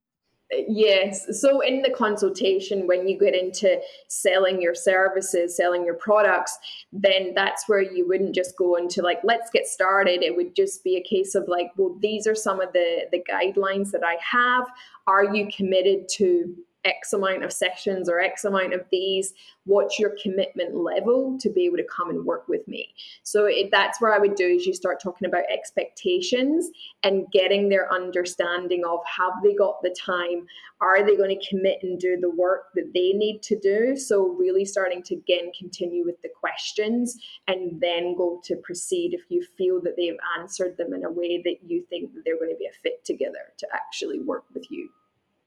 Yes. 0.68 1.40
So 1.40 1.60
in 1.60 1.80
the 1.80 1.90
consultation, 1.90 2.86
when 2.86 3.08
you 3.08 3.18
get 3.18 3.34
into 3.34 3.80
selling 4.08 4.60
your 4.60 4.74
services, 4.74 5.56
selling 5.56 5.84
your 5.84 5.94
products, 5.94 6.58
then 6.92 7.32
that's 7.34 7.68
where 7.68 7.80
you 7.80 8.06
wouldn't 8.06 8.34
just 8.34 8.56
go 8.58 8.76
into 8.76 9.00
like, 9.00 9.20
let's 9.24 9.50
get 9.50 9.66
started. 9.66 10.22
It 10.22 10.36
would 10.36 10.54
just 10.54 10.84
be 10.84 10.96
a 10.96 11.02
case 11.02 11.34
of 11.34 11.48
like, 11.48 11.70
well, 11.76 11.96
these 12.00 12.26
are 12.26 12.34
some 12.34 12.60
of 12.60 12.72
the 12.74 13.06
the 13.10 13.24
guidelines 13.30 13.92
that 13.92 14.04
I 14.04 14.16
have. 14.20 14.66
Are 15.06 15.34
you 15.34 15.48
committed 15.54 16.08
to 16.16 16.54
X 16.84 17.12
amount 17.12 17.44
of 17.44 17.52
sessions 17.52 18.08
or 18.08 18.20
X 18.20 18.44
amount 18.44 18.74
of 18.74 18.84
these. 18.90 19.34
What's 19.64 19.98
your 19.98 20.16
commitment 20.22 20.74
level 20.74 21.38
to 21.38 21.48
be 21.48 21.64
able 21.66 21.76
to 21.76 21.84
come 21.84 22.10
and 22.10 22.24
work 22.24 22.48
with 22.48 22.66
me? 22.66 22.94
So 23.22 23.46
it, 23.46 23.70
that's 23.70 24.00
where 24.00 24.12
I 24.12 24.18
would 24.18 24.34
do 24.34 24.46
is 24.46 24.66
you 24.66 24.74
start 24.74 25.00
talking 25.00 25.28
about 25.28 25.44
expectations 25.52 26.70
and 27.02 27.30
getting 27.32 27.68
their 27.68 27.92
understanding 27.92 28.82
of 28.84 29.00
have 29.06 29.34
they 29.42 29.54
got 29.54 29.82
the 29.82 29.94
time? 29.98 30.46
Are 30.80 31.06
they 31.06 31.16
going 31.16 31.38
to 31.38 31.48
commit 31.48 31.78
and 31.82 31.98
do 31.98 32.18
the 32.20 32.30
work 32.30 32.72
that 32.74 32.92
they 32.92 33.12
need 33.12 33.42
to 33.42 33.58
do? 33.58 33.96
So 33.96 34.28
really 34.28 34.64
starting 34.64 35.02
to 35.04 35.14
again 35.14 35.52
continue 35.56 36.04
with 36.04 36.20
the 36.22 36.28
questions 36.28 37.18
and 37.46 37.80
then 37.80 38.16
go 38.16 38.40
to 38.44 38.56
proceed 38.56 39.14
if 39.14 39.22
you 39.28 39.44
feel 39.56 39.80
that 39.82 39.96
they've 39.96 40.18
answered 40.40 40.76
them 40.76 40.92
in 40.92 41.04
a 41.04 41.10
way 41.10 41.40
that 41.44 41.58
you 41.64 41.84
think 41.88 42.12
that 42.14 42.22
they're 42.24 42.38
going 42.38 42.50
to 42.50 42.56
be 42.56 42.66
a 42.66 42.80
fit 42.82 43.04
together 43.04 43.52
to 43.58 43.66
actually 43.72 44.20
work 44.20 44.44
with 44.52 44.68
you. 44.70 44.88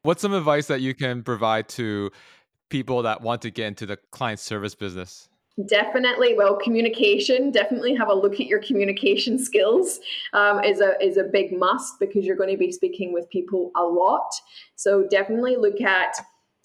What's 0.05 0.21
some 0.21 0.33
advice 0.33 0.67
that 0.67 0.81
you 0.81 0.93
can 0.93 1.23
provide 1.23 1.67
to 1.69 2.11
people 2.69 3.01
that 3.01 3.21
want 3.21 3.41
to 3.41 3.49
get 3.49 3.65
into 3.65 3.87
the 3.87 3.97
client 4.11 4.39
service 4.39 4.75
business? 4.75 5.29
Definitely. 5.67 6.35
Well, 6.35 6.57
communication. 6.57 7.49
Definitely 7.49 7.95
have 7.95 8.09
a 8.09 8.13
look 8.13 8.33
at 8.33 8.45
your 8.45 8.61
communication 8.61 9.39
skills. 9.43 9.99
Um, 10.33 10.63
is 10.63 10.79
a 10.79 10.93
is 11.03 11.17
a 11.17 11.23
big 11.23 11.57
must 11.57 11.99
because 11.99 12.23
you're 12.23 12.35
going 12.35 12.51
to 12.51 12.57
be 12.57 12.71
speaking 12.71 13.13
with 13.13 13.27
people 13.31 13.71
a 13.75 13.81
lot. 13.81 14.29
So 14.75 15.07
definitely 15.09 15.55
look 15.55 15.81
at 15.81 16.13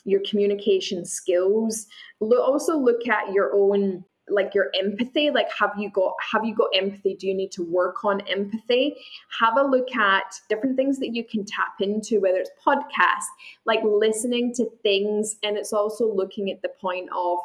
your 0.05 0.21
communication 0.29 1.07
skills. 1.07 1.87
Look, 2.21 2.47
also 2.47 2.77
look 2.77 3.09
at 3.09 3.33
your 3.33 3.55
own 3.55 4.05
like 4.31 4.55
your 4.55 4.71
empathy 4.79 5.31
like 5.31 5.49
have 5.59 5.73
you 5.77 5.91
got 5.91 6.15
have 6.33 6.45
you 6.45 6.55
got 6.55 6.69
empathy? 6.75 7.15
Do 7.15 7.27
you 7.27 7.35
need 7.35 7.53
to 7.53 7.63
work 7.63 8.05
on 8.05 8.21
empathy? 8.23 8.97
Have 9.39 9.57
a 9.57 9.63
look 9.63 9.95
at 9.97 10.35
different 10.49 10.77
things 10.77 10.99
that 10.99 11.15
you 11.15 11.25
can 11.25 11.45
tap 11.45 11.81
into 11.81 12.21
whether 12.21 12.39
it's 12.39 12.51
podcasts 12.65 13.31
like 13.65 13.81
listening 13.85 14.55
to 14.55 14.67
things 14.83 15.37
and 15.43 15.57
it's 15.57 15.73
also 15.73 16.13
looking 16.13 16.51
at 16.51 16.63
the 16.63 16.71
point 16.81 17.09
of 17.15 17.39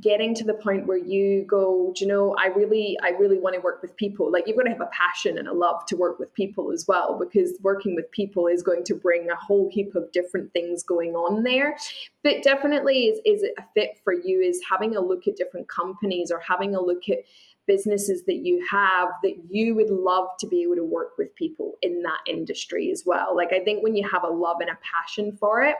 getting 0.00 0.34
to 0.34 0.44
the 0.44 0.54
point 0.54 0.86
where 0.86 0.98
you 0.98 1.44
go 1.48 1.92
you 1.96 2.08
know 2.08 2.34
i 2.42 2.48
really 2.48 2.98
i 3.04 3.10
really 3.10 3.38
want 3.38 3.54
to 3.54 3.60
work 3.60 3.80
with 3.82 3.96
people. 3.96 4.30
Like 4.30 4.46
you've 4.46 4.56
got 4.56 4.64
to 4.64 4.70
have 4.70 4.80
a 4.80 4.90
passion 4.92 5.38
and 5.38 5.48
a 5.48 5.52
love 5.52 5.84
to 5.86 5.96
work 5.96 6.18
with 6.18 6.32
people 6.34 6.72
as 6.72 6.86
well 6.86 7.18
because 7.18 7.52
working 7.62 7.94
with 7.94 8.10
people 8.10 8.46
is 8.46 8.62
going 8.62 8.84
to 8.84 8.94
bring 8.94 9.30
a 9.30 9.36
whole 9.36 9.70
heap 9.70 9.94
of 9.94 10.10
different 10.12 10.52
things 10.52 10.82
going 10.82 11.14
on 11.14 11.42
there. 11.42 11.76
But 12.22 12.42
definitely 12.42 13.06
is, 13.06 13.20
is 13.24 13.44
a 13.58 13.62
fit 13.74 13.98
for 14.04 14.12
you 14.12 14.40
is 14.40 14.60
having 14.68 14.96
a 14.96 15.00
look 15.00 15.26
at 15.26 15.36
different 15.36 15.68
companies 15.68 16.30
or 16.30 16.40
having 16.40 16.74
a 16.74 16.80
look 16.80 17.08
at 17.08 17.18
businesses 17.66 18.24
that 18.26 18.36
you 18.36 18.64
have 18.70 19.08
that 19.22 19.36
you 19.50 19.74
would 19.74 19.90
love 19.90 20.28
to 20.38 20.46
be 20.46 20.62
able 20.62 20.76
to 20.76 20.84
work 20.84 21.18
with 21.18 21.34
people 21.34 21.74
in 21.82 22.02
that 22.02 22.18
industry 22.28 22.90
as 22.92 23.02
well. 23.04 23.34
Like 23.34 23.52
i 23.52 23.60
think 23.60 23.82
when 23.82 23.96
you 23.96 24.08
have 24.08 24.22
a 24.22 24.28
love 24.28 24.58
and 24.60 24.70
a 24.70 24.78
passion 24.82 25.36
for 25.38 25.62
it 25.62 25.76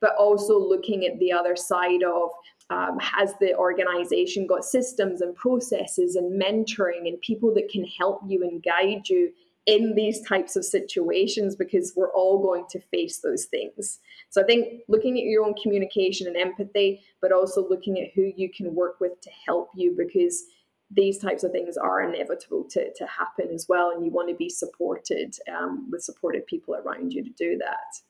but 0.00 0.14
also 0.16 0.56
looking 0.56 1.04
at 1.04 1.18
the 1.18 1.32
other 1.32 1.56
side 1.56 2.04
of 2.04 2.30
um, 2.70 2.98
has 3.00 3.34
the 3.40 3.56
organization 3.56 4.46
got 4.46 4.64
systems 4.64 5.20
and 5.20 5.34
processes 5.34 6.16
and 6.16 6.40
mentoring 6.40 7.06
and 7.06 7.20
people 7.20 7.54
that 7.54 7.68
can 7.70 7.84
help 7.84 8.20
you 8.26 8.42
and 8.42 8.62
guide 8.62 9.08
you 9.08 9.32
in 9.66 9.94
these 9.94 10.22
types 10.22 10.56
of 10.56 10.64
situations 10.64 11.54
because 11.54 11.92
we're 11.94 12.12
all 12.12 12.42
going 12.42 12.64
to 12.70 12.80
face 12.80 13.18
those 13.18 13.44
things. 13.44 13.98
So 14.30 14.42
I 14.42 14.46
think 14.46 14.82
looking 14.88 15.18
at 15.18 15.24
your 15.24 15.44
own 15.44 15.54
communication 15.62 16.26
and 16.26 16.36
empathy, 16.36 17.02
but 17.20 17.32
also 17.32 17.68
looking 17.68 18.00
at 18.00 18.08
who 18.14 18.32
you 18.34 18.50
can 18.50 18.74
work 18.74 18.98
with 18.98 19.20
to 19.20 19.30
help 19.46 19.70
you 19.74 19.94
because 19.96 20.44
these 20.90 21.18
types 21.18 21.44
of 21.44 21.52
things 21.52 21.76
are 21.76 22.02
inevitable 22.02 22.64
to, 22.70 22.92
to 22.94 23.06
happen 23.06 23.48
as 23.52 23.66
well. 23.68 23.90
And 23.90 24.04
you 24.04 24.10
want 24.10 24.30
to 24.30 24.34
be 24.34 24.48
supported 24.48 25.36
um, 25.54 25.86
with 25.90 26.02
supported 26.02 26.46
people 26.46 26.74
around 26.74 27.12
you 27.12 27.22
to 27.22 27.30
do 27.30 27.58
that. 27.58 28.00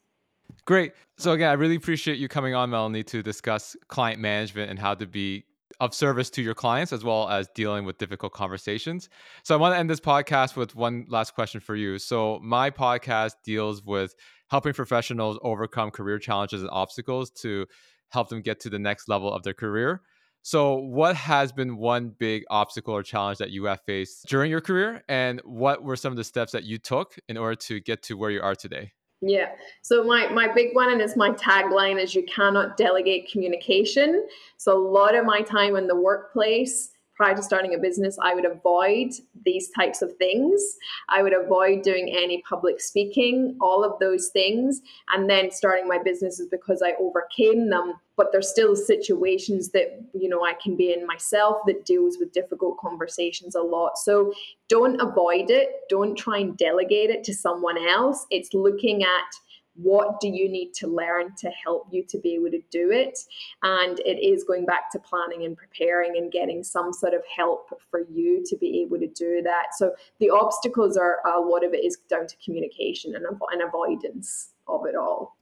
Great. 0.68 0.92
So 1.16 1.32
again, 1.32 1.48
I 1.48 1.54
really 1.54 1.76
appreciate 1.76 2.18
you 2.18 2.28
coming 2.28 2.54
on, 2.54 2.68
Melanie, 2.68 3.02
to 3.04 3.22
discuss 3.22 3.74
client 3.88 4.20
management 4.20 4.68
and 4.68 4.78
how 4.78 4.94
to 4.96 5.06
be 5.06 5.46
of 5.80 5.94
service 5.94 6.28
to 6.28 6.42
your 6.42 6.52
clients 6.52 6.92
as 6.92 7.02
well 7.02 7.26
as 7.30 7.48
dealing 7.54 7.86
with 7.86 7.96
difficult 7.96 8.34
conversations. 8.34 9.08
So 9.44 9.54
I 9.54 9.58
want 9.58 9.72
to 9.74 9.78
end 9.78 9.88
this 9.88 9.98
podcast 9.98 10.56
with 10.56 10.76
one 10.76 11.06
last 11.08 11.34
question 11.34 11.62
for 11.62 11.74
you. 11.74 11.98
So 11.98 12.38
my 12.42 12.70
podcast 12.70 13.32
deals 13.46 13.82
with 13.82 14.14
helping 14.50 14.74
professionals 14.74 15.38
overcome 15.40 15.90
career 15.90 16.18
challenges 16.18 16.60
and 16.60 16.68
obstacles 16.70 17.30
to 17.40 17.64
help 18.10 18.28
them 18.28 18.42
get 18.42 18.60
to 18.60 18.68
the 18.68 18.78
next 18.78 19.08
level 19.08 19.32
of 19.32 19.44
their 19.44 19.54
career. 19.54 20.02
So, 20.42 20.76
what 20.76 21.16
has 21.16 21.50
been 21.50 21.78
one 21.78 22.14
big 22.18 22.44
obstacle 22.50 22.94
or 22.94 23.02
challenge 23.02 23.38
that 23.38 23.50
you 23.50 23.64
have 23.64 23.80
faced 23.86 24.26
during 24.28 24.50
your 24.50 24.60
career? 24.60 25.02
And 25.08 25.40
what 25.44 25.82
were 25.82 25.96
some 25.96 26.12
of 26.12 26.16
the 26.18 26.24
steps 26.24 26.52
that 26.52 26.64
you 26.64 26.78
took 26.78 27.16
in 27.26 27.38
order 27.38 27.56
to 27.56 27.80
get 27.80 28.02
to 28.04 28.18
where 28.18 28.30
you 28.30 28.42
are 28.42 28.54
today? 28.54 28.92
Yeah. 29.20 29.50
So 29.82 30.04
my 30.04 30.28
my 30.28 30.46
big 30.52 30.74
one 30.74 30.92
and 30.92 31.00
it's 31.00 31.16
my 31.16 31.30
tagline 31.30 32.00
is 32.00 32.14
you 32.14 32.24
cannot 32.24 32.76
delegate 32.76 33.30
communication. 33.30 34.26
So 34.56 34.76
a 34.76 34.88
lot 34.88 35.14
of 35.14 35.24
my 35.24 35.42
time 35.42 35.76
in 35.76 35.88
the 35.88 35.96
workplace 35.96 36.90
prior 37.18 37.34
to 37.34 37.42
starting 37.42 37.74
a 37.74 37.78
business, 37.78 38.16
I 38.22 38.32
would 38.32 38.46
avoid 38.46 39.10
these 39.44 39.68
types 39.70 40.02
of 40.02 40.16
things. 40.18 40.62
I 41.08 41.20
would 41.22 41.34
avoid 41.34 41.82
doing 41.82 42.08
any 42.16 42.42
public 42.48 42.80
speaking, 42.80 43.56
all 43.60 43.84
of 43.84 43.98
those 43.98 44.28
things. 44.28 44.80
And 45.12 45.28
then 45.28 45.50
starting 45.50 45.88
my 45.88 45.98
business 45.98 46.38
is 46.38 46.46
because 46.48 46.80
I 46.80 46.92
overcame 47.00 47.70
them. 47.70 47.94
But 48.16 48.28
there's 48.30 48.48
still 48.48 48.76
situations 48.76 49.70
that, 49.70 50.00
you 50.14 50.28
know, 50.28 50.44
I 50.44 50.52
can 50.62 50.76
be 50.76 50.92
in 50.92 51.06
myself 51.06 51.58
that 51.66 51.84
deals 51.84 52.18
with 52.18 52.32
difficult 52.32 52.78
conversations 52.78 53.56
a 53.56 53.62
lot. 53.62 53.98
So 53.98 54.32
don't 54.68 55.00
avoid 55.00 55.50
it. 55.50 55.70
Don't 55.88 56.16
try 56.16 56.38
and 56.38 56.56
delegate 56.56 57.10
it 57.10 57.24
to 57.24 57.34
someone 57.34 57.78
else. 57.78 58.26
It's 58.30 58.54
looking 58.54 59.02
at 59.02 59.34
what 59.80 60.20
do 60.20 60.28
you 60.28 60.48
need 60.48 60.72
to 60.74 60.88
learn 60.88 61.34
to 61.38 61.50
help 61.50 61.86
you 61.90 62.04
to 62.08 62.18
be 62.18 62.34
able 62.34 62.50
to 62.50 62.60
do 62.70 62.90
it? 62.90 63.18
And 63.62 64.00
it 64.00 64.18
is 64.24 64.44
going 64.44 64.66
back 64.66 64.90
to 64.92 64.98
planning 64.98 65.44
and 65.44 65.56
preparing 65.56 66.16
and 66.16 66.30
getting 66.30 66.64
some 66.64 66.92
sort 66.92 67.14
of 67.14 67.22
help 67.34 67.80
for 67.90 68.00
you 68.10 68.42
to 68.46 68.56
be 68.56 68.82
able 68.82 68.98
to 68.98 69.06
do 69.06 69.40
that. 69.42 69.66
So 69.76 69.92
the 70.18 70.30
obstacles 70.30 70.96
are 70.96 71.18
a 71.26 71.40
lot 71.40 71.64
of 71.64 71.74
it 71.74 71.84
is 71.84 71.98
down 72.08 72.26
to 72.26 72.36
communication 72.44 73.14
and, 73.14 73.24
and 73.24 73.62
avoidance 73.62 74.50
of 74.66 74.86
it 74.86 74.96
all. 74.96 75.36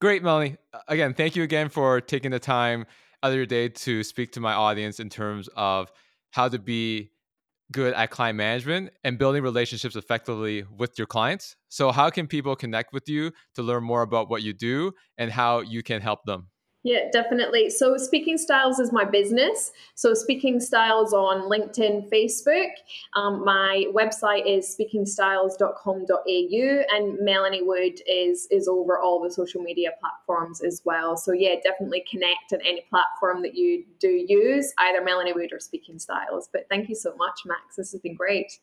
Great 0.00 0.22
melanie 0.22 0.56
again 0.88 1.12
thank 1.12 1.36
you 1.36 1.42
again 1.42 1.68
for 1.68 2.00
taking 2.00 2.30
the 2.30 2.38
time 2.38 2.86
out 3.22 3.32
of 3.32 3.36
your 3.36 3.44
day 3.44 3.68
to 3.68 4.02
speak 4.02 4.32
to 4.32 4.40
my 4.40 4.54
audience 4.54 4.98
in 4.98 5.10
terms 5.10 5.48
of 5.56 5.92
how 6.30 6.48
to 6.48 6.58
be 6.58 7.10
good 7.72 7.94
at 7.94 8.10
client 8.10 8.36
management 8.36 8.90
and 9.04 9.18
building 9.18 9.42
relationships 9.42 9.96
effectively 9.96 10.64
with 10.76 10.98
your 10.98 11.06
clients. 11.06 11.56
So, 11.68 11.92
how 11.92 12.10
can 12.10 12.26
people 12.26 12.56
connect 12.56 12.92
with 12.92 13.08
you 13.08 13.32
to 13.54 13.62
learn 13.62 13.84
more 13.84 14.02
about 14.02 14.30
what 14.30 14.42
you 14.42 14.52
do 14.52 14.92
and 15.18 15.30
how 15.30 15.60
you 15.60 15.82
can 15.82 16.00
help 16.00 16.24
them? 16.24 16.48
Yeah, 16.82 17.10
definitely. 17.12 17.68
So, 17.68 17.98
Speaking 17.98 18.38
Styles 18.38 18.78
is 18.78 18.90
my 18.90 19.04
business. 19.04 19.70
So, 19.96 20.14
Speaking 20.14 20.60
Styles 20.60 21.12
on 21.12 21.42
LinkedIn, 21.42 22.08
Facebook. 22.08 22.70
Um, 23.14 23.44
my 23.44 23.84
website 23.94 24.46
is 24.46 24.74
speakingstyles.com.au, 24.74 26.96
and 26.96 27.18
Melanie 27.20 27.62
Wood 27.62 28.00
is 28.06 28.48
is 28.50 28.66
over 28.66 28.98
all 28.98 29.22
the 29.22 29.30
social 29.30 29.60
media 29.60 29.90
platforms 30.00 30.62
as 30.62 30.80
well. 30.86 31.18
So, 31.18 31.32
yeah, 31.32 31.56
definitely 31.62 32.02
connect 32.10 32.54
on 32.54 32.60
any 32.62 32.86
platform 32.88 33.42
that 33.42 33.54
you 33.54 33.84
do 33.98 34.08
use, 34.08 34.72
either 34.78 35.04
Melanie 35.04 35.34
Wood 35.34 35.52
or 35.52 35.60
Speaking 35.60 35.98
Styles. 35.98 36.48
But 36.50 36.66
thank 36.70 36.88
you 36.88 36.94
so 36.94 37.14
much, 37.16 37.40
Max. 37.44 37.76
This 37.76 37.92
has 37.92 38.00
been 38.00 38.14
great. 38.14 38.58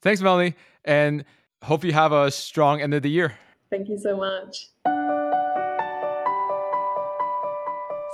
Thanks, 0.00 0.20
Melanie, 0.20 0.54
and 0.84 1.24
hope 1.64 1.82
you 1.82 1.92
have 1.92 2.12
a 2.12 2.30
strong 2.30 2.80
end 2.80 2.94
of 2.94 3.02
the 3.02 3.10
year. 3.10 3.36
Thank 3.68 3.88
you 3.88 3.98
so 3.98 4.16
much. 4.16 4.68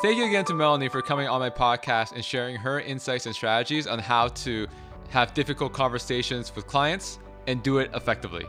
Thank 0.05 0.19
you 0.19 0.27
again 0.27 0.45
to 0.45 0.55
Melanie 0.55 0.88
for 0.88 1.01
coming 1.01 1.29
on 1.29 1.40
my 1.40 1.49
podcast 1.49 2.12
and 2.12 2.23
sharing 2.23 2.57
her 2.57 2.79
insights 2.79 3.25
and 3.25 3.35
strategies 3.35 3.87
on 3.87 3.99
how 3.99 4.29
to 4.29 4.67
have 5.09 5.33
difficult 5.33 5.73
conversations 5.73 6.55
with 6.55 6.67
clients 6.67 7.19
and 7.47 7.62
do 7.62 7.79
it 7.79 7.90
effectively. 7.95 8.45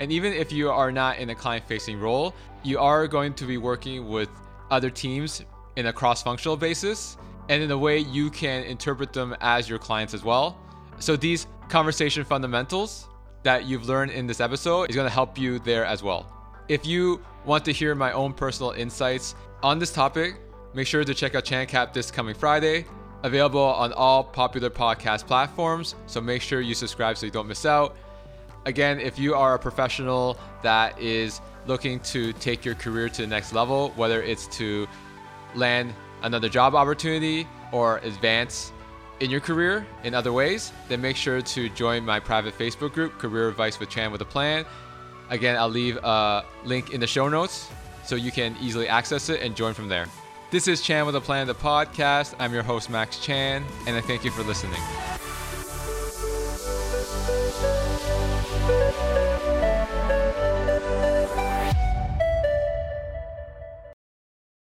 And 0.00 0.10
even 0.10 0.32
if 0.32 0.50
you 0.50 0.70
are 0.70 0.90
not 0.90 1.18
in 1.18 1.28
a 1.28 1.34
client 1.34 1.68
facing 1.68 2.00
role, 2.00 2.34
you 2.62 2.78
are 2.78 3.06
going 3.06 3.34
to 3.34 3.44
be 3.44 3.58
working 3.58 4.08
with 4.08 4.30
other 4.70 4.88
teams 4.88 5.44
in 5.76 5.88
a 5.88 5.92
cross 5.92 6.22
functional 6.22 6.56
basis 6.56 7.18
and 7.50 7.62
in 7.62 7.70
a 7.70 7.76
way 7.76 7.98
you 7.98 8.30
can 8.30 8.62
interpret 8.62 9.12
them 9.12 9.36
as 9.42 9.68
your 9.68 9.78
clients 9.78 10.14
as 10.14 10.24
well. 10.24 10.58
So 11.00 11.16
these 11.16 11.46
conversation 11.68 12.24
fundamentals 12.24 13.08
that 13.42 13.66
you've 13.66 13.86
learned 13.86 14.12
in 14.12 14.26
this 14.26 14.40
episode 14.40 14.88
is 14.88 14.96
going 14.96 15.06
to 15.06 15.12
help 15.12 15.36
you 15.36 15.58
there 15.58 15.84
as 15.84 16.02
well. 16.02 16.32
If 16.68 16.86
you 16.86 17.22
want 17.44 17.62
to 17.66 17.72
hear 17.74 17.94
my 17.94 18.12
own 18.12 18.32
personal 18.32 18.70
insights 18.70 19.34
on 19.62 19.78
this 19.78 19.92
topic, 19.92 20.40
Make 20.74 20.88
sure 20.88 21.04
to 21.04 21.14
check 21.14 21.36
out 21.36 21.44
ChanCap 21.44 21.92
this 21.92 22.10
coming 22.10 22.34
Friday. 22.34 22.84
Available 23.22 23.62
on 23.62 23.92
all 23.92 24.24
popular 24.24 24.68
podcast 24.68 25.24
platforms, 25.24 25.94
so 26.06 26.20
make 26.20 26.42
sure 26.42 26.60
you 26.60 26.74
subscribe 26.74 27.16
so 27.16 27.24
you 27.26 27.32
don't 27.32 27.46
miss 27.46 27.64
out. 27.64 27.96
Again, 28.66 28.98
if 28.98 29.18
you 29.18 29.34
are 29.34 29.54
a 29.54 29.58
professional 29.58 30.36
that 30.62 30.98
is 31.00 31.40
looking 31.66 32.00
to 32.00 32.32
take 32.34 32.64
your 32.64 32.74
career 32.74 33.08
to 33.08 33.22
the 33.22 33.28
next 33.28 33.52
level, 33.52 33.90
whether 33.90 34.20
it's 34.20 34.48
to 34.58 34.88
land 35.54 35.94
another 36.22 36.48
job 36.48 36.74
opportunity 36.74 37.46
or 37.70 37.98
advance 37.98 38.72
in 39.20 39.30
your 39.30 39.40
career 39.40 39.86
in 40.02 40.12
other 40.12 40.32
ways, 40.32 40.72
then 40.88 41.00
make 41.00 41.16
sure 41.16 41.40
to 41.40 41.68
join 41.70 42.04
my 42.04 42.18
private 42.18 42.58
Facebook 42.58 42.92
group, 42.92 43.16
Career 43.18 43.48
Advice 43.48 43.78
with 43.78 43.90
Chan 43.90 44.10
with 44.10 44.20
a 44.22 44.26
Plan. 44.26 44.66
Again, 45.30 45.56
I'll 45.56 45.68
leave 45.68 45.98
a 46.02 46.44
link 46.64 46.92
in 46.92 47.00
the 47.00 47.06
show 47.06 47.28
notes 47.28 47.70
so 48.04 48.16
you 48.16 48.32
can 48.32 48.56
easily 48.60 48.88
access 48.88 49.28
it 49.28 49.40
and 49.40 49.54
join 49.54 49.72
from 49.72 49.88
there. 49.88 50.06
This 50.54 50.68
is 50.68 50.80
Chan 50.80 51.04
with 51.04 51.16
a 51.16 51.20
Plan, 51.20 51.48
the 51.48 51.54
podcast. 51.56 52.36
I'm 52.38 52.54
your 52.54 52.62
host, 52.62 52.88
Max 52.88 53.18
Chan, 53.18 53.64
and 53.88 53.96
I 53.96 54.00
thank 54.00 54.24
you 54.24 54.30
for 54.30 54.44
listening. 54.44 54.80